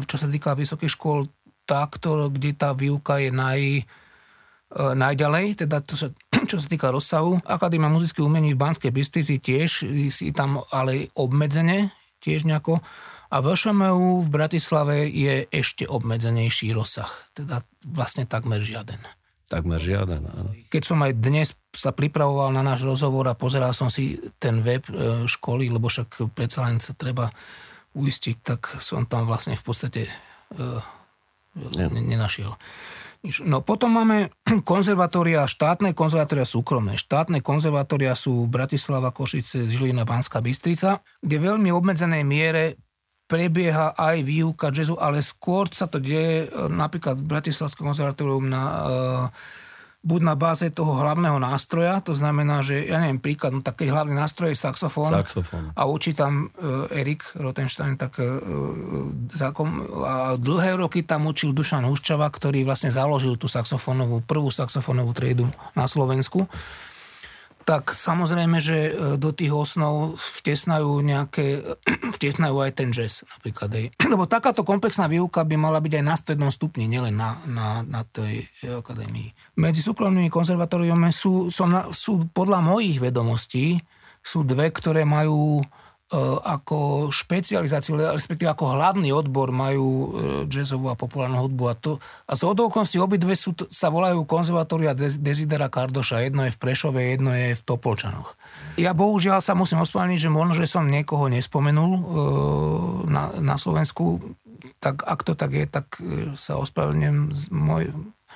čo 0.03 0.15
sa 0.19 0.27
týka 0.27 0.51
vysokých 0.51 0.91
škôl, 0.91 1.31
tá, 1.63 1.87
kde 1.87 2.51
tá 2.51 2.75
výuka 2.75 3.23
je 3.23 3.31
naj, 3.31 3.61
E, 4.71 4.95
najďalej, 4.95 5.67
teda 5.67 5.83
to 5.83 5.99
sa, 5.99 6.07
čo 6.49 6.57
sa 6.57 6.67
týka 6.67 6.87
rozsahu. 6.89 7.43
Akadémia 7.43 7.91
muzických 7.91 8.23
umení 8.23 8.55
v 8.55 8.61
Banskej 8.61 8.91
Bystrici 8.95 9.43
tiež 9.43 9.83
si 10.11 10.31
tam 10.31 10.63
ale 10.71 11.11
obmedzene, 11.15 11.91
tiež 12.23 12.47
nejako. 12.47 12.79
A 13.31 13.39
v 13.39 13.55
ŠMU 13.55 14.27
v 14.27 14.29
Bratislave 14.29 15.07
je 15.07 15.47
ešte 15.47 15.87
obmedzenejší 15.87 16.75
rozsah, 16.75 17.07
teda 17.31 17.63
vlastne 17.87 18.27
takmer 18.27 18.59
žiaden. 18.59 18.99
Takmer 19.47 19.79
žiaden. 19.79 20.23
Áno. 20.27 20.51
Keď 20.71 20.83
som 20.83 20.99
aj 21.03 21.11
dnes 21.15 21.55
sa 21.71 21.95
pripravoval 21.95 22.51
na 22.51 22.63
náš 22.63 22.83
rozhovor 22.87 23.27
a 23.31 23.35
pozeral 23.35 23.71
som 23.71 23.87
si 23.87 24.19
ten 24.39 24.59
web 24.59 24.83
e, 24.87 25.27
školy, 25.27 25.71
lebo 25.71 25.87
však 25.87 26.31
predsa 26.31 26.67
len 26.67 26.83
sa 26.83 26.91
treba 26.95 27.31
uistiť, 27.95 28.35
tak 28.43 28.67
som 28.79 29.03
tam 29.07 29.27
vlastne 29.27 29.55
v 29.55 29.63
podstate 29.63 30.07
e, 30.07 30.11
nenašiel. 31.87 32.55
No 33.43 33.61
potom 33.61 33.95
máme 33.95 34.31
konzervatória 34.71 35.47
štátne, 35.47 35.95
konzervatória 35.95 36.47
súkromné. 36.47 36.95
Štátne 36.99 37.43
konzervatória 37.43 38.15
sú 38.15 38.47
Bratislava, 38.47 39.15
Košice, 39.15 39.67
Žilina, 39.67 40.07
Banská 40.07 40.39
Bystrica, 40.39 41.03
kde 41.23 41.37
veľmi 41.39 41.71
obmedzenej 41.71 42.23
miere 42.23 42.63
prebieha 43.31 43.95
aj 43.95 44.27
výuka 44.27 44.75
jazzu, 44.75 44.99
ale 44.99 45.23
skôr 45.23 45.71
sa 45.71 45.87
to 45.87 46.03
deje 46.03 46.51
e, 46.51 46.67
napríklad 46.67 47.23
v 47.23 47.31
Bratislavskom 47.31 47.87
konzervatórium 47.87 48.43
na 48.51 48.63
uh, 48.67 49.59
buď 50.01 50.21
na 50.25 50.35
báze 50.35 50.65
toho 50.73 50.97
hlavného 50.97 51.37
nástroja, 51.37 52.01
to 52.01 52.17
znamená, 52.17 52.65
že 52.65 52.89
ja 52.89 52.97
neviem, 52.97 53.21
príklad, 53.21 53.53
no 53.53 53.61
taký 53.61 53.85
hlavný 53.85 54.17
nástroj 54.17 54.49
je 54.49 54.57
saxofón, 54.57 55.13
saxofón. 55.13 55.69
a 55.77 55.81
učí 55.85 56.17
tam 56.17 56.49
uh, 56.49 56.89
Erik 56.89 57.21
Rotenstein 57.37 57.95
tak 58.01 58.17
uh, 58.17 58.27
zákom, 59.29 59.69
a 60.01 60.35
dlhé 60.41 60.75
roky 60.81 61.05
tam 61.05 61.29
učil 61.29 61.53
Dušan 61.53 61.85
Huščava, 61.85 62.27
ktorý 62.33 62.65
vlastne 62.65 62.89
založil 62.89 63.37
tú 63.37 63.45
saxofónovú, 63.45 64.25
prvú 64.25 64.49
saxofónovú 64.49 65.13
triedu 65.13 65.47
na 65.77 65.85
Slovensku 65.85 66.49
tak 67.65 67.93
samozrejme, 67.93 68.57
že 68.57 68.77
e, 68.89 68.91
do 69.15 69.29
tých 69.31 69.53
osnov 69.53 70.17
vtesnajú 70.41 71.01
nejaké, 71.01 71.77
vtesnajú 72.17 72.55
aj 72.61 72.71
ten 72.75 72.89
jazz 72.89 73.23
napríklad. 73.37 73.69
Aj. 73.71 73.85
Lebo 74.11 74.29
takáto 74.29 74.65
komplexná 74.65 75.05
výuka 75.05 75.45
by 75.45 75.55
mala 75.57 75.79
byť 75.81 75.93
aj 76.01 76.05
na 76.05 76.15
strednom 76.17 76.51
stupni, 76.51 76.89
nielen 76.89 77.15
na, 77.15 77.37
na, 77.45 77.85
na 77.85 78.01
tej 78.03 78.49
akadémii. 78.65 79.57
Medzi 79.57 79.81
súkromnými 79.85 80.29
konzervatóriumi 80.29 81.09
sú, 81.13 81.49
sú, 81.53 81.63
sú 81.93 82.11
podľa 82.33 82.59
mojich 82.65 82.99
vedomostí 83.01 83.81
sú 84.21 84.45
dve, 84.45 84.69
ktoré 84.69 85.01
majú 85.01 85.65
E, 85.65 85.80
ako 86.43 87.07
špecializáciu, 87.07 87.95
respektíve 87.95 88.51
ako 88.51 88.75
hlavný 88.75 89.15
odbor 89.15 89.55
majú 89.55 89.87
e, 89.87 90.07
jazzovú 90.51 90.91
a 90.91 90.99
populárnu 90.99 91.39
hudbu. 91.39 91.63
A, 91.71 91.75
to, 91.79 92.03
a 92.27 92.35
z 92.35 92.43
okolností 92.43 92.99
obidve 92.99 93.31
sú, 93.39 93.55
sa 93.71 93.87
volajú 93.87 94.27
konzervatória 94.27 94.91
Desidera 94.91 95.71
Kardoša. 95.71 96.27
Jedno 96.27 96.43
je 96.43 96.51
v 96.51 96.59
Prešove, 96.59 96.99
jedno 96.99 97.31
je 97.31 97.55
v 97.55 97.61
Topolčanoch. 97.63 98.35
Ja 98.75 98.91
bohužiaľ 98.91 99.39
sa 99.39 99.55
musím 99.55 99.79
ospravedlniť, 99.87 100.19
že 100.19 100.35
možno, 100.35 100.53
že 100.59 100.67
som 100.67 100.91
niekoho 100.91 101.31
nespomenul 101.31 101.91
e, 101.95 102.01
na, 103.07 103.31
na 103.39 103.55
Slovensku, 103.55 104.19
tak 104.83 105.07
ak 105.07 105.23
to 105.23 105.33
tak 105.39 105.55
je, 105.55 105.63
tak 105.63 105.95
sa 106.35 106.59
ospravedlňujem. 106.59 107.17
Moj, 107.55 107.87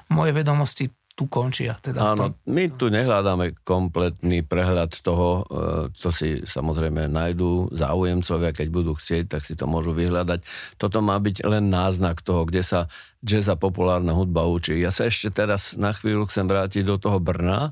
moje 0.09 0.31
vedomosti 0.31 0.85
tu 1.15 1.31
končia. 1.31 1.79
Teda 1.79 2.11
Áno, 2.11 2.35
my 2.43 2.75
tu 2.75 2.91
nehľadáme 2.91 3.63
kompletný 3.63 4.43
prehľad 4.43 4.99
toho, 4.99 5.47
to 5.95 6.09
e, 6.11 6.13
si 6.13 6.29
samozrejme 6.43 7.07
nájdú 7.07 7.71
záujemcovia, 7.71 8.51
keď 8.51 8.67
budú 8.67 8.91
chcieť, 8.99 9.31
tak 9.31 9.41
si 9.47 9.55
to 9.55 9.63
môžu 9.63 9.95
vyhľadať. 9.95 10.43
Toto 10.75 10.99
má 10.99 11.15
byť 11.15 11.47
len 11.47 11.71
náznak 11.71 12.19
toho, 12.19 12.43
kde 12.43 12.67
sa 12.67 12.91
jazz 13.23 13.47
a 13.47 13.55
populárna 13.55 14.11
hudba 14.11 14.43
učí. 14.43 14.75
Ja 14.75 14.91
sa 14.91 15.07
ešte 15.07 15.31
teraz 15.31 15.79
na 15.79 15.95
chvíľu 15.95 16.27
chcem 16.27 16.51
vrátiť 16.51 16.83
do 16.83 16.99
toho 16.99 17.23
Brna 17.23 17.71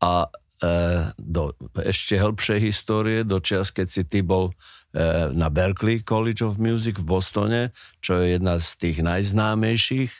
a 0.00 0.32
e, 0.64 1.12
do 1.20 1.52
ešte 1.84 2.16
hĺbšej 2.16 2.60
histórie, 2.64 3.28
do 3.28 3.44
čas, 3.44 3.76
keď 3.76 3.88
si 3.92 4.08
ty 4.08 4.24
bol 4.24 4.56
e, 4.96 5.36
na 5.36 5.52
Berkeley 5.52 6.00
College 6.00 6.40
of 6.40 6.56
Music 6.56 6.96
v 6.96 7.12
Bostone, 7.12 7.76
čo 8.00 8.24
je 8.24 8.40
jedna 8.40 8.56
z 8.56 8.68
tých 8.80 9.04
najznámejších 9.04 10.12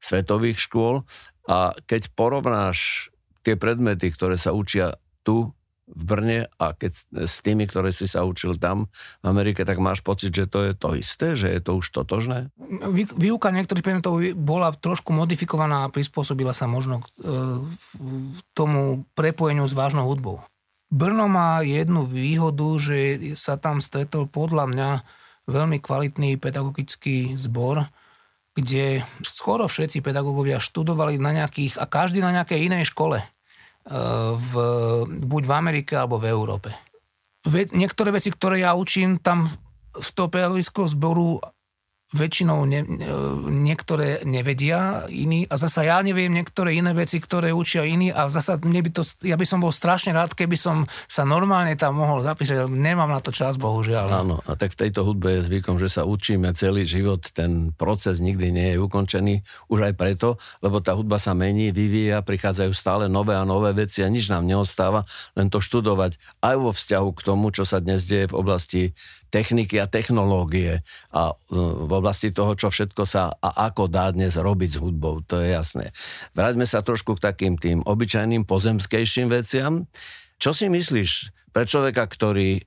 svetových 0.00 0.70
škôl 0.70 1.02
a 1.48 1.72
keď 1.88 2.12
porovnáš 2.12 3.08
tie 3.40 3.56
predmety, 3.56 4.12
ktoré 4.12 4.36
sa 4.36 4.52
učia 4.52 4.96
tu 5.24 5.56
v 5.90 6.02
Brne 6.06 6.40
a 6.62 6.70
keď 6.70 6.92
s 7.26 7.42
tými, 7.42 7.66
ktoré 7.66 7.90
si 7.90 8.06
sa 8.06 8.22
učil 8.22 8.54
tam 8.56 8.86
v 9.20 9.26
Amerike, 9.26 9.66
tak 9.66 9.82
máš 9.82 10.00
pocit, 10.06 10.30
že 10.30 10.46
to 10.46 10.70
je 10.70 10.72
to 10.78 10.88
isté, 10.94 11.34
že 11.34 11.50
je 11.50 11.60
to 11.60 11.82
už 11.82 11.90
totožné? 11.90 12.54
Výuka 13.18 13.50
niektorých 13.50 13.82
predmetov 13.82 14.22
bola 14.38 14.70
trošku 14.70 15.10
modifikovaná 15.10 15.86
a 15.86 15.92
prispôsobila 15.92 16.54
sa 16.54 16.70
možno 16.70 17.02
k 17.02 17.06
e, 17.06 17.12
tomu 18.54 19.02
prepojeniu 19.18 19.66
s 19.66 19.74
vážnou 19.74 20.06
hudbou. 20.06 20.46
Brno 20.90 21.30
má 21.30 21.62
jednu 21.62 22.02
výhodu, 22.06 22.66
že 22.78 22.98
sa 23.38 23.54
tam 23.54 23.78
stretol 23.82 24.26
podľa 24.26 24.64
mňa 24.70 24.90
veľmi 25.50 25.78
kvalitný 25.82 26.38
pedagogický 26.38 27.34
zbor, 27.34 27.90
kde 28.60 28.84
skoro 29.24 29.66
všetci 29.66 30.04
pedagógovia 30.04 30.60
študovali 30.60 31.16
na 31.16 31.32
nejakých, 31.32 31.80
a 31.80 31.88
každý 31.88 32.20
na 32.20 32.30
nejakej 32.36 32.68
inej 32.68 32.92
škole, 32.92 33.18
e, 33.20 33.26
v, 34.36 34.52
buď 35.08 35.42
v 35.48 35.52
Amerike 35.52 35.96
alebo 35.96 36.20
v 36.20 36.28
Európe. 36.28 36.70
Ve, 37.48 37.66
niektoré 37.72 38.12
veci, 38.12 38.28
ktoré 38.28 38.60
ja 38.60 38.76
učím 38.76 39.16
tam 39.16 39.48
z 39.96 40.08
toho 40.12 40.28
pedagogického 40.28 40.86
zboru 40.86 41.40
väčšinou 42.10 42.66
ne, 42.66 42.82
niektoré 43.46 44.26
nevedia 44.26 45.06
iní 45.06 45.46
a 45.46 45.54
zasa 45.54 45.86
ja 45.86 46.02
neviem 46.02 46.34
niektoré 46.34 46.74
iné 46.74 46.90
veci, 46.90 47.22
ktoré 47.22 47.54
učia 47.54 47.86
iní 47.86 48.10
a 48.10 48.26
zasa 48.26 48.58
mne 48.58 48.82
by 48.82 48.90
to, 48.90 49.02
ja 49.22 49.38
by 49.38 49.46
som 49.46 49.62
bol 49.62 49.70
strašne 49.70 50.10
rád, 50.10 50.34
keby 50.34 50.58
som 50.58 50.90
sa 51.06 51.22
normálne 51.22 51.78
tam 51.78 52.02
mohol 52.02 52.26
zapísať, 52.26 52.66
ale 52.66 52.70
nemám 52.74 53.14
na 53.14 53.22
to 53.22 53.30
čas, 53.30 53.54
bohužiaľ. 53.62 54.10
Áno, 54.10 54.42
a 54.42 54.58
tak 54.58 54.74
v 54.74 54.86
tejto 54.86 55.06
hudbe 55.06 55.38
je 55.38 55.46
zvykom, 55.46 55.78
že 55.78 55.86
sa 55.86 56.02
učíme 56.02 56.50
celý 56.58 56.82
život, 56.82 57.30
ten 57.30 57.70
proces 57.78 58.18
nikdy 58.18 58.50
nie 58.50 58.68
je 58.74 58.82
ukončený, 58.82 59.34
už 59.70 59.78
aj 59.90 59.94
preto, 59.94 60.34
lebo 60.66 60.82
tá 60.82 60.98
hudba 60.98 61.22
sa 61.22 61.38
mení, 61.38 61.70
vyvíja, 61.70 62.26
prichádzajú 62.26 62.74
stále 62.74 63.04
nové 63.06 63.38
a 63.38 63.46
nové 63.46 63.70
veci 63.70 64.02
a 64.02 64.10
nič 64.10 64.26
nám 64.34 64.50
neostáva, 64.50 65.06
len 65.38 65.46
to 65.46 65.62
študovať 65.62 66.18
aj 66.42 66.56
vo 66.58 66.74
vzťahu 66.74 67.08
k 67.14 67.20
tomu, 67.22 67.54
čo 67.54 67.62
sa 67.62 67.78
dnes 67.78 68.02
deje 68.02 68.26
v 68.26 68.34
oblasti 68.34 68.82
techniky 69.30 69.78
a 69.78 69.86
technológie 69.86 70.82
a 71.14 71.32
v 71.48 71.92
oblasti 71.94 72.34
toho, 72.34 72.58
čo 72.58 72.68
všetko 72.68 73.02
sa 73.06 73.30
a 73.38 73.70
ako 73.70 73.86
dá 73.86 74.10
dnes 74.10 74.34
robiť 74.34 74.76
s 74.76 74.80
hudbou, 74.82 75.22
to 75.22 75.38
je 75.38 75.54
jasné. 75.54 75.94
Vráťme 76.34 76.66
sa 76.66 76.82
trošku 76.82 77.16
k 77.16 77.24
takým 77.30 77.54
tým 77.56 77.86
obyčajným 77.86 78.44
pozemskejším 78.44 79.30
veciam. 79.30 79.86
Čo 80.42 80.50
si 80.50 80.66
myslíš 80.66 81.30
pre 81.54 81.64
človeka, 81.64 82.04
ktorý 82.10 82.58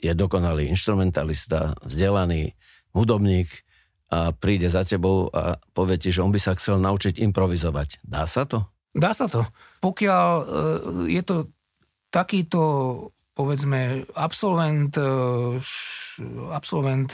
je 0.00 0.12
dokonalý 0.16 0.70
instrumentalista, 0.72 1.76
vzdelaný 1.84 2.56
hudobník 2.96 3.50
a 4.10 4.34
príde 4.34 4.66
za 4.66 4.82
tebou 4.82 5.30
a 5.30 5.60
povie 5.76 6.00
ti, 6.00 6.10
že 6.10 6.24
on 6.24 6.34
by 6.34 6.40
sa 6.42 6.56
chcel 6.58 6.82
naučiť 6.82 7.20
improvizovať. 7.20 8.02
Dá 8.02 8.26
sa 8.26 8.42
to? 8.48 8.66
Dá 8.90 9.14
sa 9.14 9.30
to. 9.30 9.46
Pokiaľ 9.78 10.28
e, 10.34 10.44
je 11.14 11.22
to 11.22 11.36
takýto 12.10 12.62
povedzme 13.34 14.04
absolvent, 14.18 14.94
e, 14.98 15.10
absolvent 16.50 17.10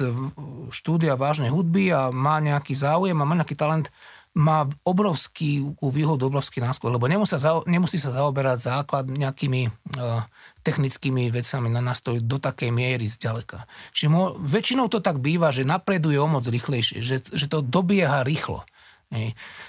štúdia 0.72 1.14
vážnej 1.14 1.52
hudby 1.52 1.92
a 1.92 2.08
má 2.10 2.40
nejaký 2.42 2.72
záujem 2.74 3.16
a 3.16 3.28
má 3.28 3.34
nejaký 3.36 3.54
talent, 3.54 3.92
má 4.36 4.68
obrovský 4.84 5.64
výhodu, 5.80 6.28
obrovský 6.28 6.60
náskok, 6.60 6.92
lebo 6.92 7.08
nemusí 7.08 7.40
sa, 7.40 7.64
nemusí 7.64 7.96
sa 7.96 8.12
zaoberať 8.12 8.68
základ 8.68 9.08
nejakými 9.08 9.72
uh, 9.96 10.28
technickými 10.60 11.32
vecami 11.32 11.72
na 11.72 11.80
nástroj 11.80 12.20
do 12.20 12.36
takej 12.36 12.68
miery 12.68 13.08
zďaleka. 13.08 13.64
Čiže 13.96 14.12
mo, 14.12 14.36
väčšinou 14.36 14.92
to 14.92 15.00
tak 15.00 15.24
býva, 15.24 15.48
že 15.56 15.64
napreduje 15.64 16.20
o 16.20 16.28
moc 16.28 16.44
rýchlejšie, 16.44 17.00
že, 17.00 17.24
že 17.32 17.48
to 17.48 17.64
dobieha 17.64 18.28
rýchlo. 18.28 18.60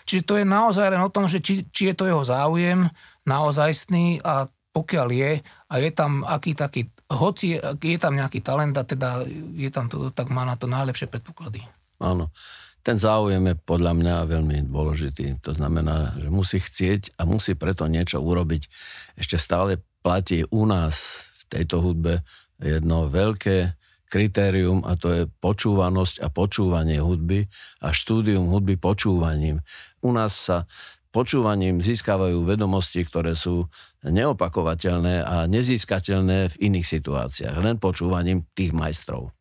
Čiže 0.04 0.24
to 0.28 0.34
je 0.36 0.44
naozaj 0.44 0.92
len 0.92 1.00
o 1.00 1.14
tom, 1.14 1.32
že 1.32 1.40
či, 1.40 1.64
či 1.72 1.94
je 1.94 1.96
to 1.96 2.04
jeho 2.04 2.28
záujem 2.28 2.92
naozajstný 3.24 4.20
a 4.20 4.52
pokiaľ 4.76 5.08
je 5.10 5.32
a 5.68 5.74
je 5.84 5.92
tam 5.92 6.24
aký 6.24 6.56
taký, 6.56 6.88
hoci 7.12 7.60
je 7.60 8.00
tam 8.00 8.16
nejaký 8.16 8.40
talent 8.40 8.76
a 8.80 8.88
teda 8.88 9.28
je 9.56 9.68
tam 9.68 9.92
to, 9.92 10.12
tak 10.16 10.32
má 10.32 10.48
na 10.48 10.56
to 10.56 10.68
najlepšie 10.68 11.12
predpoklady. 11.12 11.64
Áno. 12.00 12.32
Ten 12.88 12.96
záujem 12.96 13.44
je 13.52 13.56
podľa 13.68 14.00
mňa 14.00 14.16
veľmi 14.32 14.58
dôležitý. 14.72 15.44
To 15.44 15.52
znamená, 15.52 16.16
že 16.16 16.32
musí 16.32 16.64
chcieť 16.64 17.20
a 17.20 17.28
musí 17.28 17.52
preto 17.52 17.84
niečo 17.84 18.24
urobiť. 18.24 18.64
Ešte 19.20 19.36
stále 19.36 19.84
platí 20.00 20.48
u 20.48 20.64
nás 20.64 21.28
v 21.28 21.42
tejto 21.52 21.84
hudbe 21.84 22.24
jedno 22.56 23.12
veľké 23.12 23.76
kritérium 24.08 24.88
a 24.88 24.96
to 24.96 25.12
je 25.12 25.24
počúvanosť 25.28 26.24
a 26.24 26.32
počúvanie 26.32 27.04
hudby 27.04 27.52
a 27.84 27.92
štúdium 27.92 28.48
hudby 28.48 28.80
počúvaním. 28.80 29.60
U 30.00 30.16
nás 30.16 30.32
sa 30.32 30.64
počúvaním 31.18 31.82
získavajú 31.82 32.46
vedomosti, 32.46 33.02
ktoré 33.02 33.34
sú 33.34 33.66
neopakovateľné 34.06 35.26
a 35.26 35.50
nezískateľné 35.50 36.54
v 36.54 36.56
iných 36.62 36.86
situáciách, 36.86 37.58
len 37.58 37.82
počúvaním 37.82 38.46
tých 38.54 38.70
majstrov. 38.78 39.34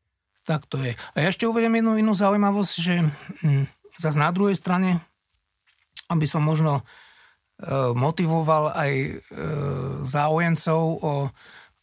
Tak 0.49 0.65
to 0.73 0.81
je. 0.81 0.97
A 0.97 1.17
ja 1.21 1.29
ešte 1.29 1.45
uvedem 1.45 1.77
jednu 1.77 2.01
inú 2.01 2.17
zaujímavosť, 2.17 2.75
že 2.81 3.05
hm, 3.45 3.69
zase 4.01 4.17
na 4.17 4.33
druhej 4.33 4.57
strane, 4.57 5.05
aby 6.09 6.25
som 6.25 6.41
možno 6.41 6.81
e, 6.81 6.83
motivoval 7.93 8.73
aj 8.73 8.93
e, 8.97 9.13
záujemcov 10.01 10.81
o, 10.81 11.13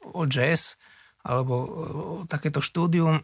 o 0.09 0.21
jazz, 0.25 0.79
alebo 1.21 1.53
o, 1.53 1.67
takéto 2.25 2.65
štúdium, 2.65 3.19
e, 3.19 3.23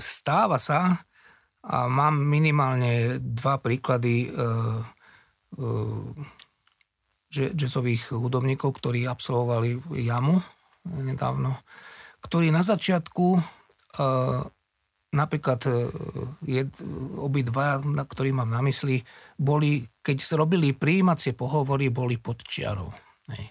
stáva 0.00 0.56
sa, 0.56 1.04
a 1.60 1.88
mám 1.92 2.16
minimálne 2.16 3.20
dva 3.20 3.60
príklady 3.60 4.26
e, 4.26 4.28
jazzových 7.30 8.16
hudobníkov, 8.16 8.80
ktorí 8.80 9.06
absolvovali 9.06 9.78
jamu 10.02 10.40
nedávno, 10.88 11.60
ktorí 12.24 12.48
na 12.50 12.64
začiatku 12.64 13.38
napríklad 15.10 15.60
jed, 16.46 16.70
obidva, 17.18 17.82
na 17.82 18.06
ktorý 18.06 18.30
mám 18.30 18.50
na 18.50 18.62
mysli, 18.62 19.02
boli, 19.34 19.82
keď 20.02 20.38
robili 20.38 20.70
príjímacie 20.70 21.34
pohovory, 21.34 21.90
boli 21.90 22.16
pod 22.18 22.46
čiarou. 22.46 22.94
Hej. 23.30 23.44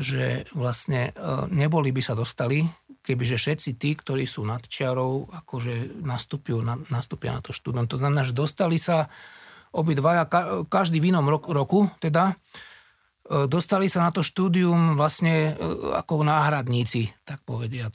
Že 0.00 0.24
vlastne 0.56 1.12
neboli 1.52 1.92
by 1.92 2.02
sa 2.04 2.16
dostali, 2.16 2.64
kebyže 3.00 3.36
všetci 3.40 3.70
tí, 3.80 3.96
ktorí 3.96 4.28
sú 4.28 4.44
nad 4.44 4.60
čiarou, 4.64 5.28
akože 5.32 6.04
nastúpia 6.04 6.60
na, 6.60 6.76
nastúpia 6.92 7.32
na 7.32 7.40
to 7.40 7.50
štúdium. 7.56 7.88
To 7.88 8.00
znamená, 8.00 8.22
že 8.28 8.36
dostali 8.36 8.76
sa 8.76 9.08
obidvaja, 9.72 10.26
každý 10.66 10.98
v 11.00 11.14
inom 11.14 11.26
roku, 11.26 11.50
roku 11.54 11.80
teda, 12.02 12.34
e, 13.28 13.46
dostali 13.46 13.86
sa 13.88 14.04
na 14.04 14.10
to 14.12 14.20
štúdium 14.20 14.98
vlastne 14.98 15.54
e, 15.54 15.62
ako 15.96 16.26
náhradníci, 16.26 17.10
tak 17.24 17.40
povediac. 17.46 17.94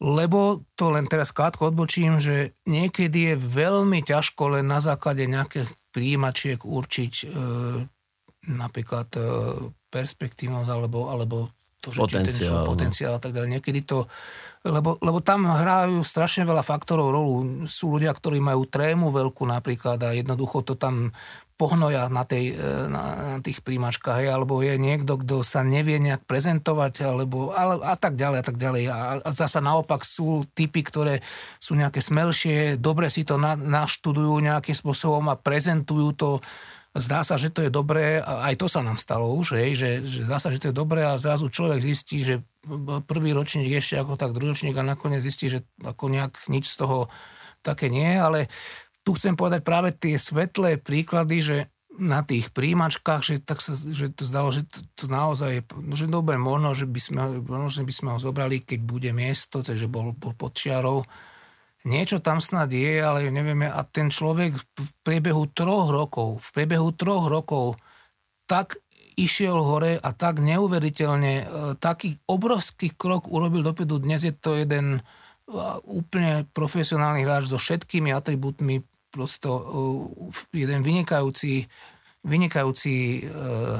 Lebo 0.00 0.64
to 0.80 0.88
len 0.96 1.04
teraz 1.04 1.28
krátko 1.28 1.68
odbočím, 1.68 2.16
že 2.24 2.56
niekedy 2.64 3.32
je 3.32 3.36
veľmi 3.36 4.00
ťažko 4.00 4.56
len 4.56 4.64
na 4.64 4.80
základe 4.80 5.28
nejakých 5.28 5.68
príjimačiek 5.92 6.64
určiť 6.64 7.14
e, 7.20 7.26
napríklad 8.48 9.08
e, 9.12 9.22
perspektívnosť 9.92 10.70
alebo, 10.72 11.12
alebo 11.12 11.52
to, 11.80 11.88
že 11.90 12.00
potenciál, 12.04 12.62
ten 12.62 12.64
no. 12.64 12.68
potenciál 12.68 13.12
a 13.16 13.20
tak 13.20 13.32
ďalej. 13.32 13.48
Niekedy 13.56 13.80
to, 13.88 14.04
lebo, 14.68 15.00
lebo 15.00 15.24
tam 15.24 15.48
hrajú 15.48 16.04
strašne 16.04 16.44
veľa 16.44 16.60
faktorov 16.60 17.08
rolu. 17.08 17.64
Sú 17.64 17.88
ľudia, 17.96 18.12
ktorí 18.12 18.38
majú 18.38 18.68
trému 18.68 19.08
veľkú 19.08 19.48
napríklad 19.48 19.96
a 20.04 20.12
jednoducho 20.12 20.60
to 20.60 20.76
tam 20.76 21.16
pohnoja 21.60 22.08
na, 22.08 22.24
tej, 22.24 22.56
e, 22.56 22.88
na, 22.88 23.36
na 23.36 23.38
tých 23.44 23.60
príjmačkách, 23.60 24.24
hej, 24.24 24.32
alebo 24.32 24.64
je 24.64 24.80
niekto, 24.80 25.20
kto 25.20 25.44
sa 25.44 25.60
nevie 25.60 26.00
nejak 26.00 26.24
prezentovať, 26.24 27.04
alebo 27.04 27.52
ale, 27.52 27.84
a 27.84 27.96
tak 28.00 28.16
ďalej, 28.16 28.38
a 28.40 28.44
tak 28.48 28.56
ďalej. 28.56 28.82
A, 28.88 29.20
a 29.20 29.28
zasa 29.28 29.60
naopak 29.60 30.00
sú 30.00 30.48
typy, 30.56 30.80
ktoré 30.80 31.20
sú 31.60 31.76
nejaké 31.76 32.00
smelšie, 32.00 32.80
dobre 32.80 33.12
si 33.12 33.28
to 33.28 33.36
na, 33.36 33.60
naštudujú 33.60 34.40
nejakým 34.40 34.72
spôsobom 34.72 35.28
a 35.28 35.36
prezentujú 35.36 36.16
to 36.16 36.30
zdá 36.94 37.22
sa, 37.22 37.38
že 37.38 37.54
to 37.54 37.62
je 37.62 37.70
dobré, 37.70 38.18
aj 38.22 38.58
to 38.58 38.66
sa 38.66 38.82
nám 38.82 38.98
stalo 38.98 39.30
už, 39.38 39.54
hej, 39.54 39.78
že, 39.78 39.90
že 40.02 40.20
zdá 40.26 40.42
sa, 40.42 40.50
že 40.50 40.58
to 40.58 40.68
je 40.70 40.76
dobré 40.76 41.06
a 41.06 41.20
zrazu 41.20 41.46
človek 41.46 41.78
zistí, 41.78 42.26
že 42.26 42.42
prvý 43.06 43.30
ročník 43.30 43.70
ešte 43.78 44.02
ako 44.02 44.18
tak 44.18 44.34
druhý 44.34 44.52
ročník 44.52 44.74
a 44.74 44.82
nakoniec 44.82 45.22
zistí, 45.22 45.46
že 45.46 45.62
ako 45.86 46.10
nejak 46.10 46.50
nič 46.50 46.66
z 46.66 46.76
toho 46.82 47.06
také 47.62 47.86
nie, 47.92 48.18
ale 48.18 48.50
tu 49.06 49.14
chcem 49.14 49.38
povedať 49.38 49.62
práve 49.62 49.94
tie 49.94 50.18
svetlé 50.18 50.82
príklady, 50.82 51.36
že 51.40 51.56
na 52.00 52.24
tých 52.24 52.50
príjimačkách, 52.56 53.22
že, 53.22 53.34
tak 53.44 53.60
sa, 53.60 53.76
že 53.76 54.08
to 54.10 54.24
zdalo, 54.24 54.48
že 54.48 54.64
to, 54.64 54.80
to 54.96 55.04
naozaj, 55.06 55.60
že 55.92 56.06
dobre, 56.08 56.40
možno, 56.40 56.72
že 56.72 56.88
by 56.88 57.00
sme, 57.00 57.22
možno, 57.44 57.68
že 57.68 57.84
by 57.84 57.92
sme 57.92 58.08
ho 58.16 58.18
zobrali, 58.18 58.64
keď 58.64 58.80
bude 58.80 59.10
miesto, 59.12 59.60
takže 59.60 59.84
bol, 59.84 60.16
bol 60.16 60.32
pod 60.32 60.56
čiarou. 60.56 61.04
Niečo 61.80 62.20
tam 62.20 62.44
snad 62.44 62.68
je, 62.68 63.00
ale 63.00 63.32
nevieme. 63.32 63.64
A 63.64 63.80
ten 63.88 64.12
človek 64.12 64.52
v 64.56 64.90
priebehu 65.00 65.48
troch 65.56 65.88
rokov, 65.88 66.44
v 66.44 66.48
priebehu 66.52 66.92
troch 66.92 67.32
rokov 67.32 67.80
tak 68.44 68.76
išiel 69.16 69.56
hore 69.56 69.96
a 69.96 70.10
tak 70.12 70.44
neuveriteľne, 70.44 71.34
e, 71.40 71.44
taký 71.80 72.20
obrovský 72.28 72.92
krok 72.92 73.28
urobil 73.32 73.64
dopredu. 73.64 74.00
Dnes 74.00 74.24
je 74.26 74.34
to 74.34 74.60
jeden 74.60 75.00
úplne 75.86 76.46
profesionálny 76.54 77.26
hráč 77.26 77.50
so 77.50 77.58
všetkými 77.58 78.14
atribútmi 78.14 78.86
prosto 79.10 79.50
uh, 79.50 80.30
jeden 80.54 80.86
vynikajúci, 80.86 81.66
vynikajúci 82.22 83.26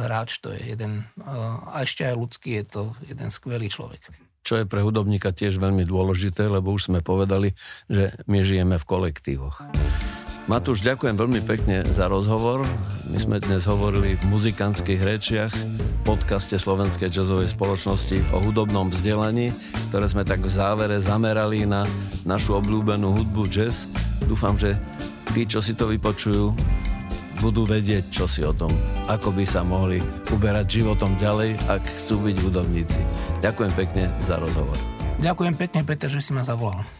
hráč, 0.03 0.42
to 0.42 0.51
je 0.51 0.74
jeden, 0.74 1.07
a 1.70 1.86
ešte 1.86 2.03
aj 2.03 2.18
ľudský 2.18 2.51
je 2.59 2.64
to 2.66 2.82
jeden 3.07 3.30
skvelý 3.30 3.70
človek. 3.70 4.03
Čo 4.41 4.61
je 4.61 4.64
pre 4.64 4.80
hudobníka 4.80 5.36
tiež 5.36 5.61
veľmi 5.61 5.84
dôležité, 5.84 6.49
lebo 6.49 6.72
už 6.72 6.88
sme 6.88 7.05
povedali, 7.05 7.53
že 7.93 8.16
my 8.24 8.41
žijeme 8.41 8.80
v 8.80 8.88
kolektívoch. 8.88 9.61
Matúš, 10.49 10.82
ďakujem 10.82 11.14
veľmi 11.14 11.41
pekne 11.45 11.84
za 11.93 12.09
rozhovor. 12.11 12.64
My 13.12 13.18
sme 13.20 13.36
dnes 13.38 13.68
hovorili 13.68 14.16
v 14.16 14.24
muzikantských 14.32 14.99
rečiach, 14.99 15.53
podcaste 16.03 16.57
Slovenskej 16.57 17.12
jazzovej 17.12 17.53
spoločnosti 17.53 18.34
o 18.34 18.43
hudobnom 18.43 18.88
vzdelaní, 18.88 19.53
ktoré 19.93 20.09
sme 20.09 20.24
tak 20.24 20.43
v 20.43 20.51
závere 20.51 20.99
zamerali 20.99 21.68
na 21.68 21.84
našu 22.24 22.57
obľúbenú 22.59 23.14
hudbu 23.14 23.47
jazz. 23.47 23.93
Dúfam, 24.24 24.57
že 24.57 24.74
tí, 25.36 25.45
čo 25.45 25.61
si 25.61 25.76
to 25.76 25.86
vypočujú, 25.86 26.57
budú 27.41 27.64
vedieť, 27.64 28.12
čo 28.12 28.28
si 28.28 28.45
o 28.45 28.53
tom, 28.53 28.70
ako 29.09 29.32
by 29.32 29.45
sa 29.49 29.64
mohli 29.64 29.99
uberať 30.28 30.84
životom 30.84 31.16
ďalej, 31.16 31.57
ak 31.66 31.82
chcú 32.05 32.28
byť 32.28 32.36
hudobníci. 32.45 33.01
Ďakujem 33.41 33.72
pekne 33.72 34.12
za 34.20 34.36
rozhovor. 34.36 34.76
Ďakujem 35.20 35.55
pekne, 35.57 35.80
Peter, 35.84 36.09
že 36.12 36.20
si 36.20 36.36
ma 36.36 36.45
zavolal. 36.45 36.99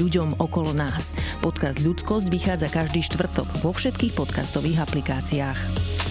ľuďom 0.01 0.41
okolo 0.41 0.73
nás. 0.73 1.13
Podcast 1.45 1.77
Ľudskosť 1.85 2.25
vychádza 2.33 2.73
každý 2.73 3.05
štvrtok 3.05 3.61
vo 3.61 3.69
všetkých 3.69 4.17
podcastových 4.17 4.81
aplikáciách. 4.81 6.10